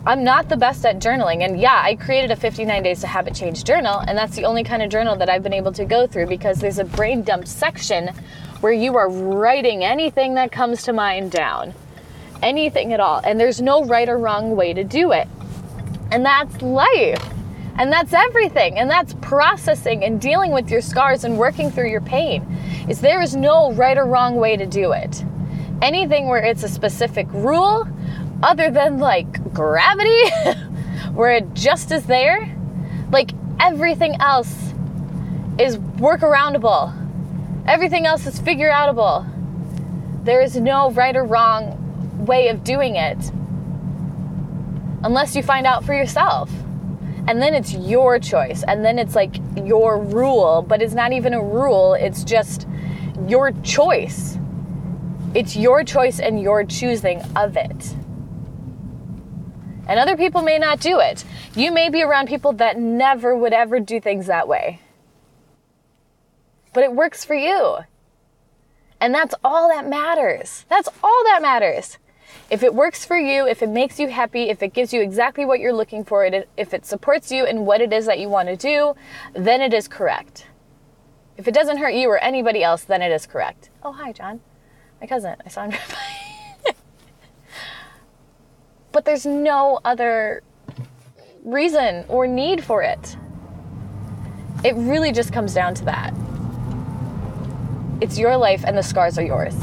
I'm 0.07 0.25
not 0.25 0.49
the 0.49 0.57
best 0.57 0.87
at 0.87 1.01
journaling. 1.01 1.45
And 1.45 1.61
yeah, 1.61 1.81
I 1.85 1.97
created 1.97 2.31
a 2.31 2.37
59 2.37 2.83
days 2.83 3.01
to 3.01 3.07
habit 3.07 3.35
change 3.35 3.65
journal, 3.65 3.99
and 3.99 4.17
that's 4.17 4.37
the 4.37 4.45
only 4.45 4.65
kind 4.65 4.83
of 4.83 4.91
journal 4.91 5.17
that 5.17 5.29
I've 5.29 5.43
been 5.43 5.53
able 5.53 5.73
to 5.73 5.85
go 5.85 6.07
through 6.07 6.27
because 6.27 6.61
there's 6.61 6.79
a 6.79 6.85
brain 6.85 7.23
dump 7.23 7.47
section 7.47 8.09
where 8.61 8.73
you 8.73 8.97
are 8.97 9.09
writing 9.09 9.85
anything 9.85 10.35
that 10.35 10.53
comes 10.53 10.85
to 10.85 10.93
mind 10.93 11.31
down. 11.31 11.75
Anything 12.43 12.93
at 12.93 13.01
all. 13.01 13.21
And 13.25 13.39
there's 13.39 13.61
no 13.61 13.85
right 13.85 14.09
or 14.09 14.19
wrong 14.19 14.55
way 14.55 14.73
to 14.73 14.85
do 14.85 15.13
it. 15.13 15.29
And 16.11 16.25
that's 16.25 16.63
life. 16.63 17.33
And 17.77 17.93
that's 17.93 18.13
everything. 18.13 18.79
And 18.79 18.91
that's 18.91 19.15
processing 19.21 20.05
and 20.05 20.21
dealing 20.21 20.53
with 20.53 20.71
your 20.71 20.81
scars 20.81 21.25
and 21.25 21.39
working 21.39 21.71
through 21.71 21.91
your 21.91 22.01
pain. 22.01 22.45
Is 22.89 23.01
there 23.01 23.21
is 23.23 23.37
no 23.37 23.73
right 23.73 23.99
or 23.99 24.07
wrong 24.07 24.37
way 24.37 24.57
to 24.57 24.67
do 24.67 24.93
it. 24.93 25.25
Anything 25.83 26.29
where 26.29 26.43
it's 26.43 26.63
a 26.63 26.69
specific 26.69 27.27
rule 27.33 27.87
other 28.43 28.71
than 28.71 28.99
like 28.99 29.53
gravity, 29.53 30.23
where 31.13 31.33
it 31.33 31.55
just 31.55 31.91
is 31.91 32.07
there, 32.07 32.55
like 33.11 33.33
everything 33.61 34.17
else 34.21 34.73
is 35.59 35.77
workaroundable. 35.77 36.95
Everything 37.67 38.07
else 38.07 38.27
is 38.27 38.39
figure 38.39 38.71
outable. 38.71 39.27
There 40.25 40.41
is 40.41 40.57
no 40.57 40.91
right 40.91 41.17
or 41.17 41.25
wrong 41.25 42.25
way 42.25 42.49
of 42.49 42.65
doing 42.65 42.97
it 42.97 43.19
unless 45.03 45.35
you 45.37 45.43
find 45.43 45.67
out 45.67 45.85
for 45.85 45.95
yourself. 45.95 46.51
And 47.27 47.43
then 47.43 47.55
it's 47.55 47.75
your 47.75 48.19
choice. 48.19 48.63
And 48.67 48.85
then 48.85 48.99
it's 48.99 49.15
like 49.15 49.37
your 49.57 50.01
rule, 50.01 50.63
but 50.63 50.81
it's 50.81 50.95
not 50.95 51.13
even 51.13 51.35
a 51.35 51.43
rule, 51.43 51.95
it's 51.95 52.25
just 52.25 52.67
your 53.27 53.53
choice. 53.63 54.39
It's 55.35 55.55
your 55.55 55.85
choice 55.85 56.21
and 56.21 56.41
your 56.41 56.65
choosing 56.65 57.21
of 57.37 57.57
it 57.57 57.95
and 59.89 59.99
other 59.99 60.17
people 60.17 60.43
may 60.43 60.59
not 60.59 60.81
do 60.81 61.01
it. 61.01 61.25
You 61.55 61.73
may 61.73 61.89
be 61.89 62.03
around 62.03 62.29
people 62.29 62.53
that 62.55 62.79
never 62.79 63.35
would 63.35 63.53
ever 63.53 63.81
do 63.81 64.01
things 64.01 64.27
that 64.27 64.47
way. 64.47 64.81
But 66.75 66.85
it 66.85 66.93
works 66.93 67.25
for 67.25 67.35
you. 67.35 67.79
And 69.01 69.15
that's 69.15 69.35
all 69.43 69.69
that 69.69 69.89
matters. 69.89 70.65
That's 70.69 70.89
all 71.03 71.25
that 71.25 71.41
matters. 71.41 71.99
If 72.51 72.63
it 72.63 72.75
works 72.75 73.05
for 73.05 73.17
you, 73.17 73.47
if 73.47 73.63
it 73.63 73.69
makes 73.69 73.99
you 73.99 74.09
happy, 74.09 74.51
if 74.51 74.63
it 74.63 74.75
gives 74.75 74.93
you 74.93 75.01
exactly 75.01 75.45
what 75.45 75.61
you're 75.61 75.73
looking 75.73 76.05
for, 76.05 76.25
if 76.57 76.75
it 76.75 76.85
supports 76.85 77.31
you 77.31 77.47
in 77.47 77.65
what 77.65 77.81
it 77.81 77.93
is 77.93 78.07
that 78.07 78.19
you 78.19 78.29
want 78.29 78.49
to 78.49 78.57
do, 78.57 78.95
then 79.35 79.61
it 79.61 79.73
is 79.73 79.89
correct. 79.89 80.47
If 81.37 81.47
it 81.47 81.55
doesn't 81.55 81.79
hurt 81.79 81.95
you 81.95 82.09
or 82.09 82.19
anybody 82.19 82.63
else, 82.63 82.85
then 82.85 83.01
it 83.01 83.13
is 83.13 83.27
correct. 83.27 83.71
Oh, 83.83 83.93
hi, 83.93 84.13
John. 84.13 84.41
My 85.01 85.07
cousin. 85.07 85.37
I 85.45 85.49
saw 85.49 85.65
him 85.65 85.71
drive 85.71 85.89
by 85.89 85.97
but 88.93 89.05
there's 89.05 89.27
no 89.27 89.81
other 89.85 90.43
reason 91.45 92.05
or 92.09 92.27
need 92.27 92.65
for 92.65 92.83
it. 92.83 93.17
It 94.65 94.75
really 94.77 95.13
just 95.13 95.33
comes 95.33 95.55
down 95.55 95.75
to 95.75 95.85
that. 95.85 96.13
It's 98.01 98.19
your 98.19 98.37
life 98.37 98.65
and 98.67 98.77
the 98.77 98.83
scars 98.83 99.19
are 99.19 99.25
yours. 99.25 99.55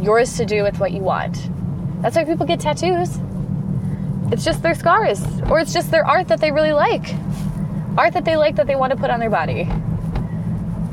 Yours 0.00 0.36
to 0.36 0.44
do 0.44 0.62
with 0.62 0.78
what 0.78 0.92
you 0.92 1.00
want. 1.00 1.50
That's 2.02 2.16
why 2.16 2.24
people 2.24 2.46
get 2.46 2.60
tattoos. 2.60 3.18
It's 4.30 4.44
just 4.44 4.62
their 4.62 4.74
scars, 4.74 5.22
or 5.50 5.58
it's 5.58 5.72
just 5.72 5.90
their 5.90 6.06
art 6.06 6.28
that 6.28 6.40
they 6.40 6.52
really 6.52 6.72
like. 6.72 7.14
Art 7.96 8.12
that 8.12 8.24
they 8.24 8.36
like 8.36 8.56
that 8.56 8.66
they 8.66 8.76
want 8.76 8.92
to 8.92 8.96
put 8.96 9.10
on 9.10 9.20
their 9.20 9.30
body. 9.30 9.64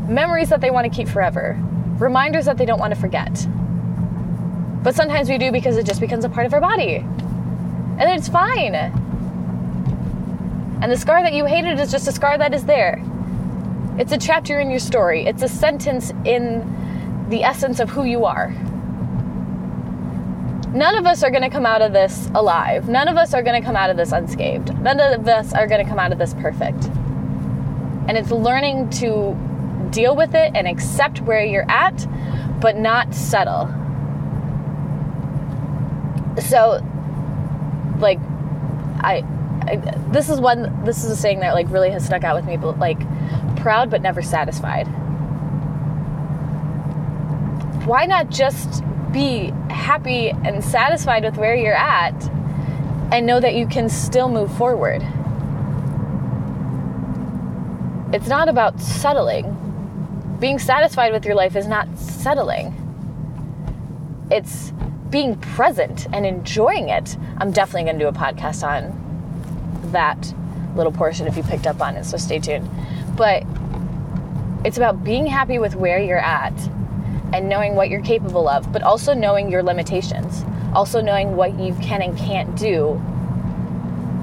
Memories 0.08 0.50
that 0.50 0.62
they 0.62 0.72
want 0.72 0.92
to 0.92 0.96
keep 0.96 1.08
forever. 1.08 1.60
Reminders 2.00 2.46
that 2.46 2.58
they 2.58 2.66
don't 2.66 2.80
want 2.80 2.94
to 2.94 3.00
forget. 3.00 3.48
But 4.84 4.96
sometimes 4.96 5.30
we 5.30 5.38
do 5.38 5.52
because 5.52 5.78
it 5.78 5.86
just 5.86 6.00
becomes 6.00 6.26
a 6.26 6.30
part 6.30 6.46
of 6.46 6.54
our 6.54 6.62
body. 6.62 7.06
And 7.98 8.10
it's 8.10 8.28
fine. 8.28 8.76
And 10.82 10.92
the 10.92 10.98
scar 10.98 11.24
that 11.24 11.34
you 11.34 11.46
hated 11.46 11.80
is 11.80 11.92
just 11.92 12.08
a 12.08 12.12
scar 12.12 12.38
that 12.38 12.54
is 12.54 12.66
there. 12.66 13.02
It's 13.98 14.12
a 14.12 14.18
chapter 14.18 14.60
in 14.60 14.70
your 14.70 14.80
story, 14.80 15.26
it's 15.26 15.42
a 15.42 15.48
sentence 15.48 16.12
in 16.26 17.28
the 17.30 17.44
essence 17.44 17.80
of 17.80 17.90
who 17.90 18.04
you 18.04 18.26
are. 18.26 18.50
None 20.74 20.96
of 20.96 21.06
us 21.06 21.24
are 21.24 21.32
going 21.32 21.44
to 21.44 21.50
come 21.50 21.66
out 21.66 21.82
of 21.82 21.94
this 21.94 22.30
alive. 22.36 22.90
None 22.90 23.08
of 23.08 23.16
us 23.16 23.34
are 23.34 23.42
going 23.42 23.60
to 23.60 23.66
come 23.66 23.78
out 23.78 23.90
of 23.90 23.96
this 23.96 24.12
unscathed. 24.12 24.78
None 24.82 25.00
of 25.00 25.26
us 25.26 25.54
are 25.54 25.68
going 25.68 25.82
to 25.82 25.90
come 25.90 25.98
out 25.98 26.12
of 26.12 26.18
this 26.18 26.34
perfect. 26.34 26.84
And 28.08 28.18
it's 28.18 28.30
learning 28.30 28.90
to 28.92 29.34
deal 29.92 30.18
with 30.18 30.36
it 30.36 30.52
and 30.54 30.68
accept 30.68 31.22
where 31.22 31.46
you're 31.46 31.70
at, 31.72 32.06
but 32.60 32.76
not 32.76 33.16
settle. 33.16 33.68
So 36.42 36.86
like 38.00 38.20
I, 39.00 39.24
I, 39.62 39.76
this 40.10 40.30
is 40.30 40.40
one 40.40 40.84
this 40.86 41.04
is 41.04 41.12
a 41.12 41.16
saying 41.16 41.40
that 41.40 41.54
like 41.54 41.70
really 41.70 41.90
has 41.90 42.06
stuck 42.06 42.24
out 42.24 42.36
with 42.36 42.46
me 42.46 42.58
but 42.58 42.80
like 42.80 43.00
proud 43.58 43.90
but 43.90 44.02
never 44.02 44.22
satisfied. 44.22 44.86
Why 47.86 48.06
not 48.06 48.30
just 48.30 48.84
be 49.12 49.54
happy 49.70 50.30
and 50.30 50.64
satisfied 50.64 51.24
with 51.24 51.38
where 51.38 51.56
you're 51.56 51.76
at 51.76 52.16
and 53.12 53.26
know 53.26 53.40
that 53.40 53.54
you 53.54 53.68
can 53.68 53.90
still 53.90 54.28
move 54.28 54.56
forward? 54.58 55.02
It's 58.14 58.28
not 58.28 58.50
about 58.50 58.80
settling. 58.80 59.52
Being 60.40 60.58
satisfied 60.58 61.12
with 61.12 61.26
your 61.26 61.36
life 61.36 61.56
is 61.56 61.68
not 61.68 61.88
settling. 61.98 62.74
It's 64.32 64.72
being 65.16 65.38
present 65.38 66.08
and 66.12 66.26
enjoying 66.26 66.90
it. 66.90 67.16
I'm 67.38 67.50
definitely 67.50 67.84
going 67.84 67.98
to 67.98 68.04
do 68.04 68.10
a 68.10 68.12
podcast 68.12 68.68
on 68.68 68.92
that 69.94 70.34
little 70.76 70.92
portion 70.92 71.26
if 71.26 71.38
you 71.38 71.44
picked 71.44 71.66
up 71.66 71.80
on 71.82 71.96
it, 71.96 72.04
so 72.04 72.18
stay 72.18 72.38
tuned. 72.38 72.70
But 73.16 73.44
it's 74.66 74.76
about 74.76 75.06
being 75.06 75.26
happy 75.26 75.58
with 75.58 75.74
where 75.74 76.00
you're 76.00 76.20
at 76.20 76.52
and 77.32 77.48
knowing 77.48 77.76
what 77.76 77.90
you're 77.90 78.02
capable 78.02 78.50
of, 78.50 78.74
but 78.74 78.84
also 78.84 79.14
knowing 79.14 79.50
your 79.50 79.64
limitations, 79.64 80.44
also 80.74 81.00
knowing 81.00 81.38
what 81.38 81.58
you 81.58 81.74
can 81.76 82.02
and 82.02 82.18
can't 82.18 82.54
do, 82.58 83.02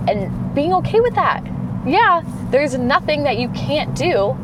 and 0.06 0.54
being 0.54 0.74
okay 0.74 1.00
with 1.00 1.14
that. 1.14 1.42
Yeah, 1.86 2.20
there's 2.50 2.76
nothing 2.76 3.22
that 3.22 3.38
you 3.38 3.48
can't 3.48 3.96
do, 3.96 4.36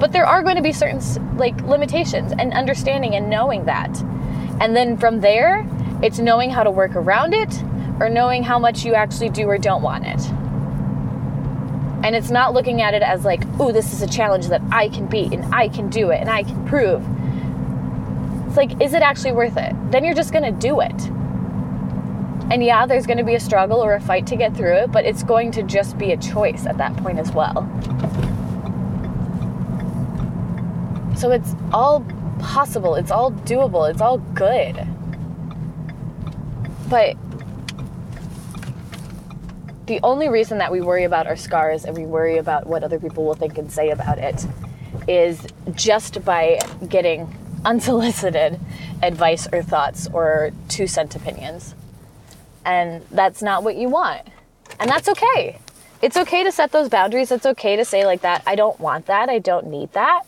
but 0.00 0.12
there 0.12 0.24
are 0.24 0.42
going 0.42 0.56
to 0.56 0.62
be 0.62 0.72
certain 0.72 1.02
like 1.36 1.60
limitations 1.60 2.32
and 2.38 2.54
understanding 2.54 3.14
and 3.14 3.28
knowing 3.28 3.66
that. 3.66 4.02
And 4.60 4.74
then 4.74 4.96
from 4.96 5.20
there, 5.20 5.66
it's 6.02 6.18
knowing 6.18 6.50
how 6.50 6.62
to 6.62 6.70
work 6.70 6.94
around 6.96 7.34
it 7.34 7.62
or 8.00 8.08
knowing 8.08 8.42
how 8.42 8.58
much 8.58 8.84
you 8.84 8.94
actually 8.94 9.30
do 9.30 9.48
or 9.48 9.58
don't 9.58 9.82
want 9.82 10.04
it. 10.06 10.20
And 12.04 12.14
it's 12.14 12.30
not 12.30 12.52
looking 12.52 12.82
at 12.82 12.92
it 12.92 13.02
as 13.02 13.24
like, 13.24 13.42
oh, 13.58 13.72
this 13.72 13.92
is 13.92 14.02
a 14.02 14.06
challenge 14.06 14.48
that 14.48 14.60
I 14.70 14.88
can 14.88 15.06
beat 15.06 15.32
and 15.32 15.54
I 15.54 15.68
can 15.68 15.88
do 15.88 16.10
it 16.10 16.20
and 16.20 16.28
I 16.28 16.42
can 16.42 16.66
prove. 16.66 17.02
It's 18.46 18.56
like, 18.56 18.80
is 18.82 18.92
it 18.92 19.02
actually 19.02 19.32
worth 19.32 19.56
it? 19.56 19.74
Then 19.90 20.04
you're 20.04 20.14
just 20.14 20.32
gonna 20.32 20.52
do 20.52 20.80
it. 20.80 21.10
And 22.50 22.62
yeah, 22.62 22.84
there's 22.84 23.06
going 23.06 23.16
to 23.16 23.24
be 23.24 23.34
a 23.34 23.40
struggle 23.40 23.82
or 23.82 23.94
a 23.94 24.00
fight 24.00 24.26
to 24.26 24.36
get 24.36 24.54
through 24.54 24.74
it, 24.74 24.92
but 24.92 25.06
it's 25.06 25.22
going 25.22 25.50
to 25.52 25.62
just 25.62 25.96
be 25.96 26.12
a 26.12 26.16
choice 26.16 26.66
at 26.66 26.76
that 26.76 26.94
point 26.98 27.18
as 27.18 27.32
well. 27.32 27.62
So 31.16 31.30
it's 31.30 31.54
all 31.72 32.04
possible, 32.38 32.96
it's 32.96 33.10
all 33.10 33.32
doable, 33.32 33.90
it's 33.90 34.02
all 34.02 34.18
good. 34.18 34.86
But 36.94 37.16
the 39.86 39.98
only 40.04 40.28
reason 40.28 40.58
that 40.58 40.70
we 40.70 40.80
worry 40.80 41.02
about 41.02 41.26
our 41.26 41.34
scars 41.34 41.84
and 41.84 41.96
we 41.96 42.06
worry 42.06 42.38
about 42.38 42.68
what 42.68 42.84
other 42.84 43.00
people 43.00 43.24
will 43.24 43.34
think 43.34 43.58
and 43.58 43.68
say 43.68 43.90
about 43.90 44.18
it 44.18 44.46
is 45.08 45.44
just 45.74 46.24
by 46.24 46.60
getting 46.88 47.36
unsolicited 47.64 48.60
advice 49.02 49.48
or 49.52 49.60
thoughts 49.60 50.06
or 50.12 50.52
two 50.68 50.86
cent 50.86 51.16
opinions. 51.16 51.74
And 52.64 53.04
that's 53.10 53.42
not 53.42 53.64
what 53.64 53.74
you 53.74 53.88
want. 53.88 54.22
And 54.78 54.88
that's 54.88 55.08
okay. 55.08 55.58
It's 56.00 56.16
okay 56.16 56.44
to 56.44 56.52
set 56.52 56.70
those 56.70 56.88
boundaries. 56.88 57.32
It's 57.32 57.44
okay 57.44 57.74
to 57.74 57.84
say, 57.84 58.06
like, 58.06 58.20
that, 58.20 58.44
I 58.46 58.54
don't 58.54 58.78
want 58.78 59.06
that. 59.06 59.28
I 59.28 59.40
don't 59.40 59.66
need 59.66 59.92
that. 59.94 60.22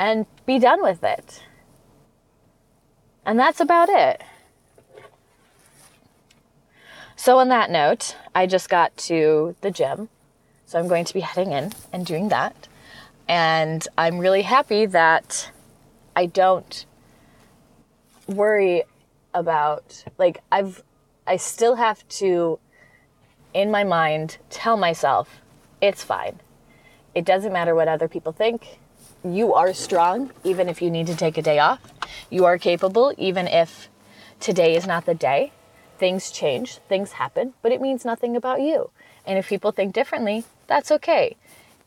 And 0.00 0.26
be 0.46 0.58
done 0.58 0.82
with 0.82 1.04
it. 1.04 1.44
And 3.24 3.38
that's 3.38 3.60
about 3.60 3.88
it. 3.88 4.20
So, 7.24 7.38
on 7.38 7.48
that 7.48 7.70
note, 7.70 8.16
I 8.34 8.46
just 8.46 8.68
got 8.68 8.94
to 9.08 9.56
the 9.62 9.70
gym. 9.70 10.10
So, 10.66 10.78
I'm 10.78 10.88
going 10.88 11.06
to 11.06 11.14
be 11.14 11.20
heading 11.20 11.52
in 11.52 11.72
and 11.90 12.04
doing 12.04 12.28
that. 12.28 12.68
And 13.26 13.88
I'm 13.96 14.18
really 14.18 14.42
happy 14.42 14.84
that 14.84 15.50
I 16.14 16.26
don't 16.26 16.84
worry 18.26 18.82
about, 19.32 20.04
like, 20.18 20.42
I've, 20.52 20.82
I 21.26 21.38
still 21.38 21.76
have 21.76 22.06
to, 22.20 22.58
in 23.54 23.70
my 23.70 23.84
mind, 23.84 24.36
tell 24.50 24.76
myself 24.76 25.40
it's 25.80 26.04
fine. 26.04 26.40
It 27.14 27.24
doesn't 27.24 27.54
matter 27.54 27.74
what 27.74 27.88
other 27.88 28.06
people 28.06 28.32
think. 28.32 28.80
You 29.24 29.54
are 29.54 29.72
strong, 29.72 30.30
even 30.44 30.68
if 30.68 30.82
you 30.82 30.90
need 30.90 31.06
to 31.06 31.16
take 31.16 31.38
a 31.38 31.42
day 31.42 31.58
off. 31.58 31.80
You 32.28 32.44
are 32.44 32.58
capable, 32.58 33.14
even 33.16 33.48
if 33.48 33.88
today 34.40 34.76
is 34.76 34.86
not 34.86 35.06
the 35.06 35.14
day 35.14 35.52
things 35.98 36.30
change, 36.30 36.78
things 36.88 37.12
happen, 37.12 37.54
but 37.62 37.72
it 37.72 37.80
means 37.80 38.04
nothing 38.04 38.36
about 38.36 38.60
you. 38.60 38.90
And 39.26 39.38
if 39.38 39.48
people 39.48 39.72
think 39.72 39.92
differently, 39.92 40.44
that's 40.66 40.90
okay. 40.90 41.36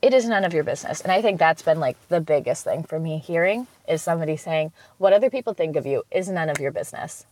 It 0.01 0.13
is 0.13 0.27
none 0.27 0.43
of 0.43 0.53
your 0.53 0.63
business. 0.63 1.01
And 1.01 1.11
I 1.11 1.21
think 1.21 1.39
that's 1.39 1.61
been 1.61 1.79
like 1.79 1.97
the 2.09 2.21
biggest 2.21 2.63
thing 2.63 2.83
for 2.83 2.99
me 2.99 3.17
hearing 3.17 3.67
is 3.87 4.01
somebody 4.01 4.37
saying, 4.37 4.71
what 4.97 5.13
other 5.13 5.29
people 5.29 5.53
think 5.53 5.75
of 5.75 5.85
you 5.85 6.03
is 6.11 6.29
none 6.29 6.49
of 6.49 6.59
your 6.59 6.71
business. 6.71 7.25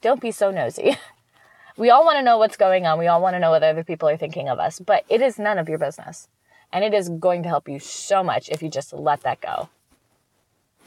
Don't 0.00 0.20
be 0.20 0.30
so 0.30 0.50
nosy. 0.50 0.96
we 1.76 1.90
all 1.90 2.04
want 2.04 2.18
to 2.18 2.22
know 2.22 2.38
what's 2.38 2.56
going 2.56 2.86
on. 2.86 2.98
We 2.98 3.08
all 3.08 3.20
want 3.20 3.34
to 3.34 3.40
know 3.40 3.50
what 3.50 3.64
other 3.64 3.84
people 3.84 4.08
are 4.08 4.16
thinking 4.16 4.48
of 4.48 4.58
us, 4.58 4.78
but 4.78 5.04
it 5.08 5.20
is 5.20 5.38
none 5.38 5.58
of 5.58 5.68
your 5.68 5.78
business. 5.78 6.28
And 6.72 6.84
it 6.84 6.94
is 6.94 7.08
going 7.08 7.42
to 7.42 7.48
help 7.48 7.68
you 7.68 7.80
so 7.80 8.22
much 8.22 8.48
if 8.48 8.62
you 8.62 8.68
just 8.68 8.92
let 8.92 9.22
that 9.22 9.40
go. 9.40 9.68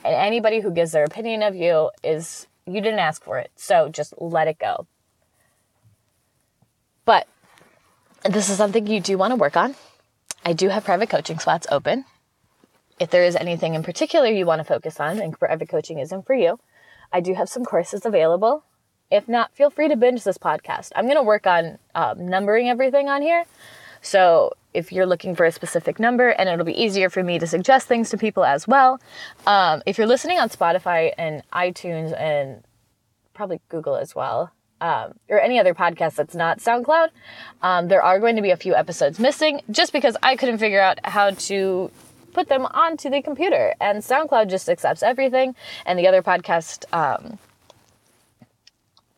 And 0.03 0.15
anybody 0.15 0.61
who 0.61 0.71
gives 0.71 0.93
their 0.93 1.03
opinion 1.03 1.43
of 1.43 1.55
you 1.55 1.91
is, 2.03 2.47
you 2.65 2.81
didn't 2.81 2.99
ask 2.99 3.23
for 3.23 3.37
it. 3.37 3.51
So 3.55 3.89
just 3.89 4.13
let 4.17 4.47
it 4.47 4.59
go. 4.59 4.87
But 7.05 7.27
this 8.23 8.49
is 8.49 8.57
something 8.57 8.87
you 8.87 8.99
do 8.99 9.17
want 9.17 9.31
to 9.31 9.35
work 9.35 9.57
on. 9.57 9.75
I 10.45 10.53
do 10.53 10.69
have 10.69 10.85
private 10.85 11.09
coaching 11.09 11.39
spots 11.39 11.67
open. 11.71 12.05
If 12.99 13.09
there 13.09 13.23
is 13.23 13.35
anything 13.35 13.73
in 13.73 13.83
particular 13.83 14.27
you 14.27 14.45
want 14.45 14.59
to 14.59 14.65
focus 14.65 14.99
on 14.99 15.19
and 15.19 15.37
private 15.37 15.69
coaching 15.69 15.99
isn't 15.99 16.25
for 16.25 16.35
you, 16.35 16.59
I 17.11 17.19
do 17.19 17.33
have 17.33 17.49
some 17.49 17.65
courses 17.65 18.05
available. 18.05 18.63
If 19.09 19.27
not, 19.27 19.53
feel 19.55 19.69
free 19.69 19.89
to 19.89 19.95
binge 19.95 20.23
this 20.23 20.37
podcast. 20.37 20.91
I'm 20.95 21.05
going 21.05 21.17
to 21.17 21.23
work 21.23 21.45
on 21.45 21.79
um, 21.95 22.27
numbering 22.27 22.69
everything 22.69 23.09
on 23.09 23.21
here. 23.21 23.43
So 24.01 24.53
if 24.73 24.91
you're 24.91 25.05
looking 25.05 25.35
for 25.35 25.45
a 25.45 25.51
specific 25.51 25.99
number, 25.99 26.29
and 26.29 26.47
it'll 26.47 26.65
be 26.65 26.81
easier 26.81 27.09
for 27.09 27.23
me 27.23 27.37
to 27.39 27.45
suggest 27.45 27.87
things 27.87 28.09
to 28.11 28.17
people 28.17 28.43
as 28.43 28.67
well. 28.67 29.01
Um, 29.45 29.83
if 29.85 29.97
you're 29.97 30.07
listening 30.07 30.39
on 30.39 30.49
Spotify 30.49 31.11
and 31.17 31.43
iTunes 31.51 32.17
and 32.19 32.63
probably 33.33 33.59
Google 33.69 33.95
as 33.95 34.15
well, 34.15 34.51
um, 34.81 35.13
or 35.29 35.39
any 35.39 35.59
other 35.59 35.73
podcast 35.73 36.15
that's 36.15 36.35
not 36.35 36.59
SoundCloud, 36.59 37.09
um, 37.61 37.87
there 37.87 38.03
are 38.03 38.19
going 38.19 38.35
to 38.35 38.41
be 38.41 38.51
a 38.51 38.57
few 38.57 38.75
episodes 38.75 39.19
missing 39.19 39.61
just 39.71 39.93
because 39.93 40.17
I 40.21 40.35
couldn't 40.35 40.57
figure 40.57 40.81
out 40.81 40.99
how 41.05 41.31
to 41.31 41.91
put 42.33 42.49
them 42.49 42.65
onto 42.65 43.09
the 43.09 43.21
computer. 43.21 43.73
And 43.79 44.01
SoundCloud 44.01 44.49
just 44.49 44.67
accepts 44.67 45.03
everything, 45.03 45.55
and 45.85 45.97
the 45.97 46.07
other 46.07 46.21
podcast 46.21 46.85
um, 46.91 47.37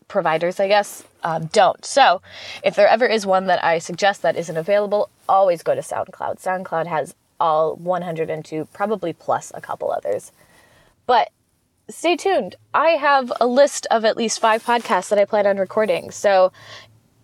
providers, 0.07 0.59
I 0.59 0.67
guess, 0.67 1.03
um, 1.23 1.45
don't. 1.47 1.83
So 1.85 2.21
if 2.63 2.75
there 2.75 2.87
ever 2.87 3.05
is 3.05 3.25
one 3.25 3.47
that 3.47 3.63
I 3.63 3.79
suggest 3.79 4.21
that 4.21 4.35
isn't 4.35 4.57
available, 4.57 5.09
always 5.27 5.63
go 5.63 5.73
to 5.73 5.81
SoundCloud. 5.81 6.41
SoundCloud 6.41 6.87
has 6.87 7.15
all 7.39 7.75
102, 7.75 8.67
probably 8.73 9.13
plus 9.13 9.51
a 9.55 9.61
couple 9.61 9.91
others. 9.91 10.31
But 11.05 11.31
stay 11.89 12.15
tuned. 12.15 12.55
I 12.73 12.91
have 12.91 13.31
a 13.41 13.47
list 13.47 13.87
of 13.91 14.05
at 14.05 14.17
least 14.17 14.39
five 14.39 14.63
podcasts 14.63 15.09
that 15.09 15.19
I 15.19 15.25
plan 15.25 15.47
on 15.47 15.57
recording. 15.57 16.11
So 16.11 16.51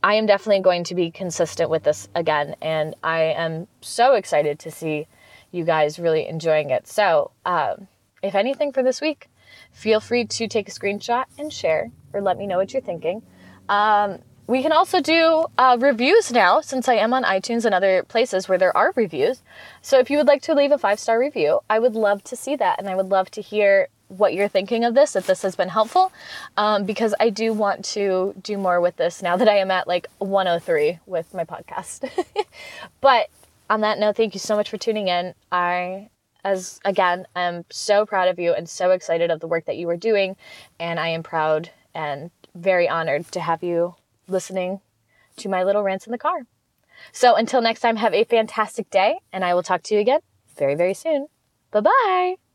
I 0.04 0.16
am 0.16 0.26
definitely 0.26 0.62
going 0.62 0.84
to 0.86 0.96
be 0.96 1.12
consistent 1.12 1.70
with 1.70 1.84
this 1.84 2.08
again. 2.16 2.56
And 2.62 2.96
I 3.04 3.22
am 3.22 3.68
so 3.82 4.14
excited 4.14 4.60
to 4.60 4.72
see 4.72 5.08
you 5.52 5.64
guys 5.64 6.00
really 6.00 6.28
enjoying 6.28 6.70
it. 6.70 6.88
So, 6.88 7.32
um, 7.46 7.88
if 8.22 8.36
anything 8.36 8.72
for 8.72 8.84
this 8.84 9.02
week, 9.02 9.30
feel 9.72 10.00
free 10.00 10.26
to 10.26 10.48
take 10.48 10.68
a 10.68 10.72
screenshot 10.72 11.26
and 11.38 11.52
share 11.52 11.92
or 12.14 12.22
let 12.22 12.38
me 12.38 12.46
know 12.46 12.58
what 12.58 12.74
you're 12.74 12.82
thinking. 12.82 13.24
Um, 13.68 14.20
we 14.46 14.62
can 14.62 14.72
also 14.72 15.00
do 15.00 15.46
uh, 15.58 15.78
reviews 15.80 16.32
now 16.32 16.60
since 16.60 16.90
I 16.90 16.96
am 16.96 17.14
on 17.14 17.24
iTunes 17.24 17.66
and 17.66 17.76
other 17.76 18.04
places 18.04 18.50
where 18.50 18.58
there 18.58 18.76
are 18.76 18.94
reviews. 18.96 19.44
So 19.82 20.00
if 20.00 20.10
you 20.10 20.18
would 20.18 20.28
like 20.28 20.42
to 20.44 20.56
leave 20.56 20.72
a 20.72 20.78
five 20.78 21.00
star 21.00 21.20
review, 21.20 21.60
I 21.70 21.80
would 21.80 21.96
love 21.96 22.24
to 22.26 22.36
see 22.36 22.56
that 22.56 22.80
and 22.80 22.90
I 22.90 22.96
would 22.96 23.10
love 23.10 23.30
to 23.32 23.42
hear 23.42 23.90
what 24.10 24.34
you're 24.34 24.48
thinking 24.48 24.84
of 24.84 24.94
this, 24.94 25.16
if 25.16 25.26
this 25.26 25.42
has 25.44 25.56
been 25.56 25.70
helpful, 25.70 26.12
um, 26.58 26.84
because 26.84 27.16
I 27.20 27.30
do 27.30 27.54
want 27.54 27.86
to 27.86 28.36
do 28.42 28.58
more 28.58 28.82
with 28.82 28.98
this 28.98 29.22
now 29.22 29.38
that 29.38 29.48
I 29.48 29.58
am 29.58 29.72
at 29.72 29.88
like 29.88 30.08
103 30.18 31.00
with 31.06 31.34
my 31.34 31.46
podcast. 31.46 32.10
but 33.02 33.30
on 33.70 33.82
that 33.82 34.00
note, 34.00 34.18
thank 34.18 34.34
you 34.34 34.40
so 34.40 34.56
much 34.56 34.70
for 34.70 34.78
tuning 34.78 35.08
in. 35.08 35.34
I, 35.52 36.10
as 36.44 36.80
again, 36.84 37.28
am 37.36 37.66
so 37.70 38.06
proud 38.06 38.28
of 38.28 38.40
you 38.40 38.54
and 38.54 38.68
so 38.68 38.92
excited 38.92 39.32
of 39.32 39.40
the 39.40 39.48
work 39.48 39.66
that 39.66 39.78
you 39.78 39.88
are 39.90 39.98
doing. 39.98 40.36
And 40.80 41.00
I 41.00 41.10
am 41.10 41.24
proud 41.24 41.70
and 41.94 42.32
very 42.56 42.90
honored 42.90 43.32
to 43.32 43.40
have 43.40 43.64
you 43.64 43.96
listening 44.28 44.82
to 45.38 45.50
my 45.50 45.64
little 45.64 45.84
rants 45.84 46.06
in 46.06 46.12
the 46.12 46.18
car. 46.18 46.42
So 47.12 47.36
until 47.36 47.62
next 47.62 47.80
time, 47.80 47.96
have 47.96 48.14
a 48.14 48.26
fantastic 48.26 48.90
day, 48.90 49.20
and 49.32 49.46
I 49.46 49.54
will 49.54 49.64
talk 49.64 49.84
to 49.84 49.96
you 49.96 50.02
again 50.02 50.20
very, 50.58 50.76
very 50.76 50.94
soon. 50.94 51.28
Bye 51.72 51.82
bye. 51.82 52.49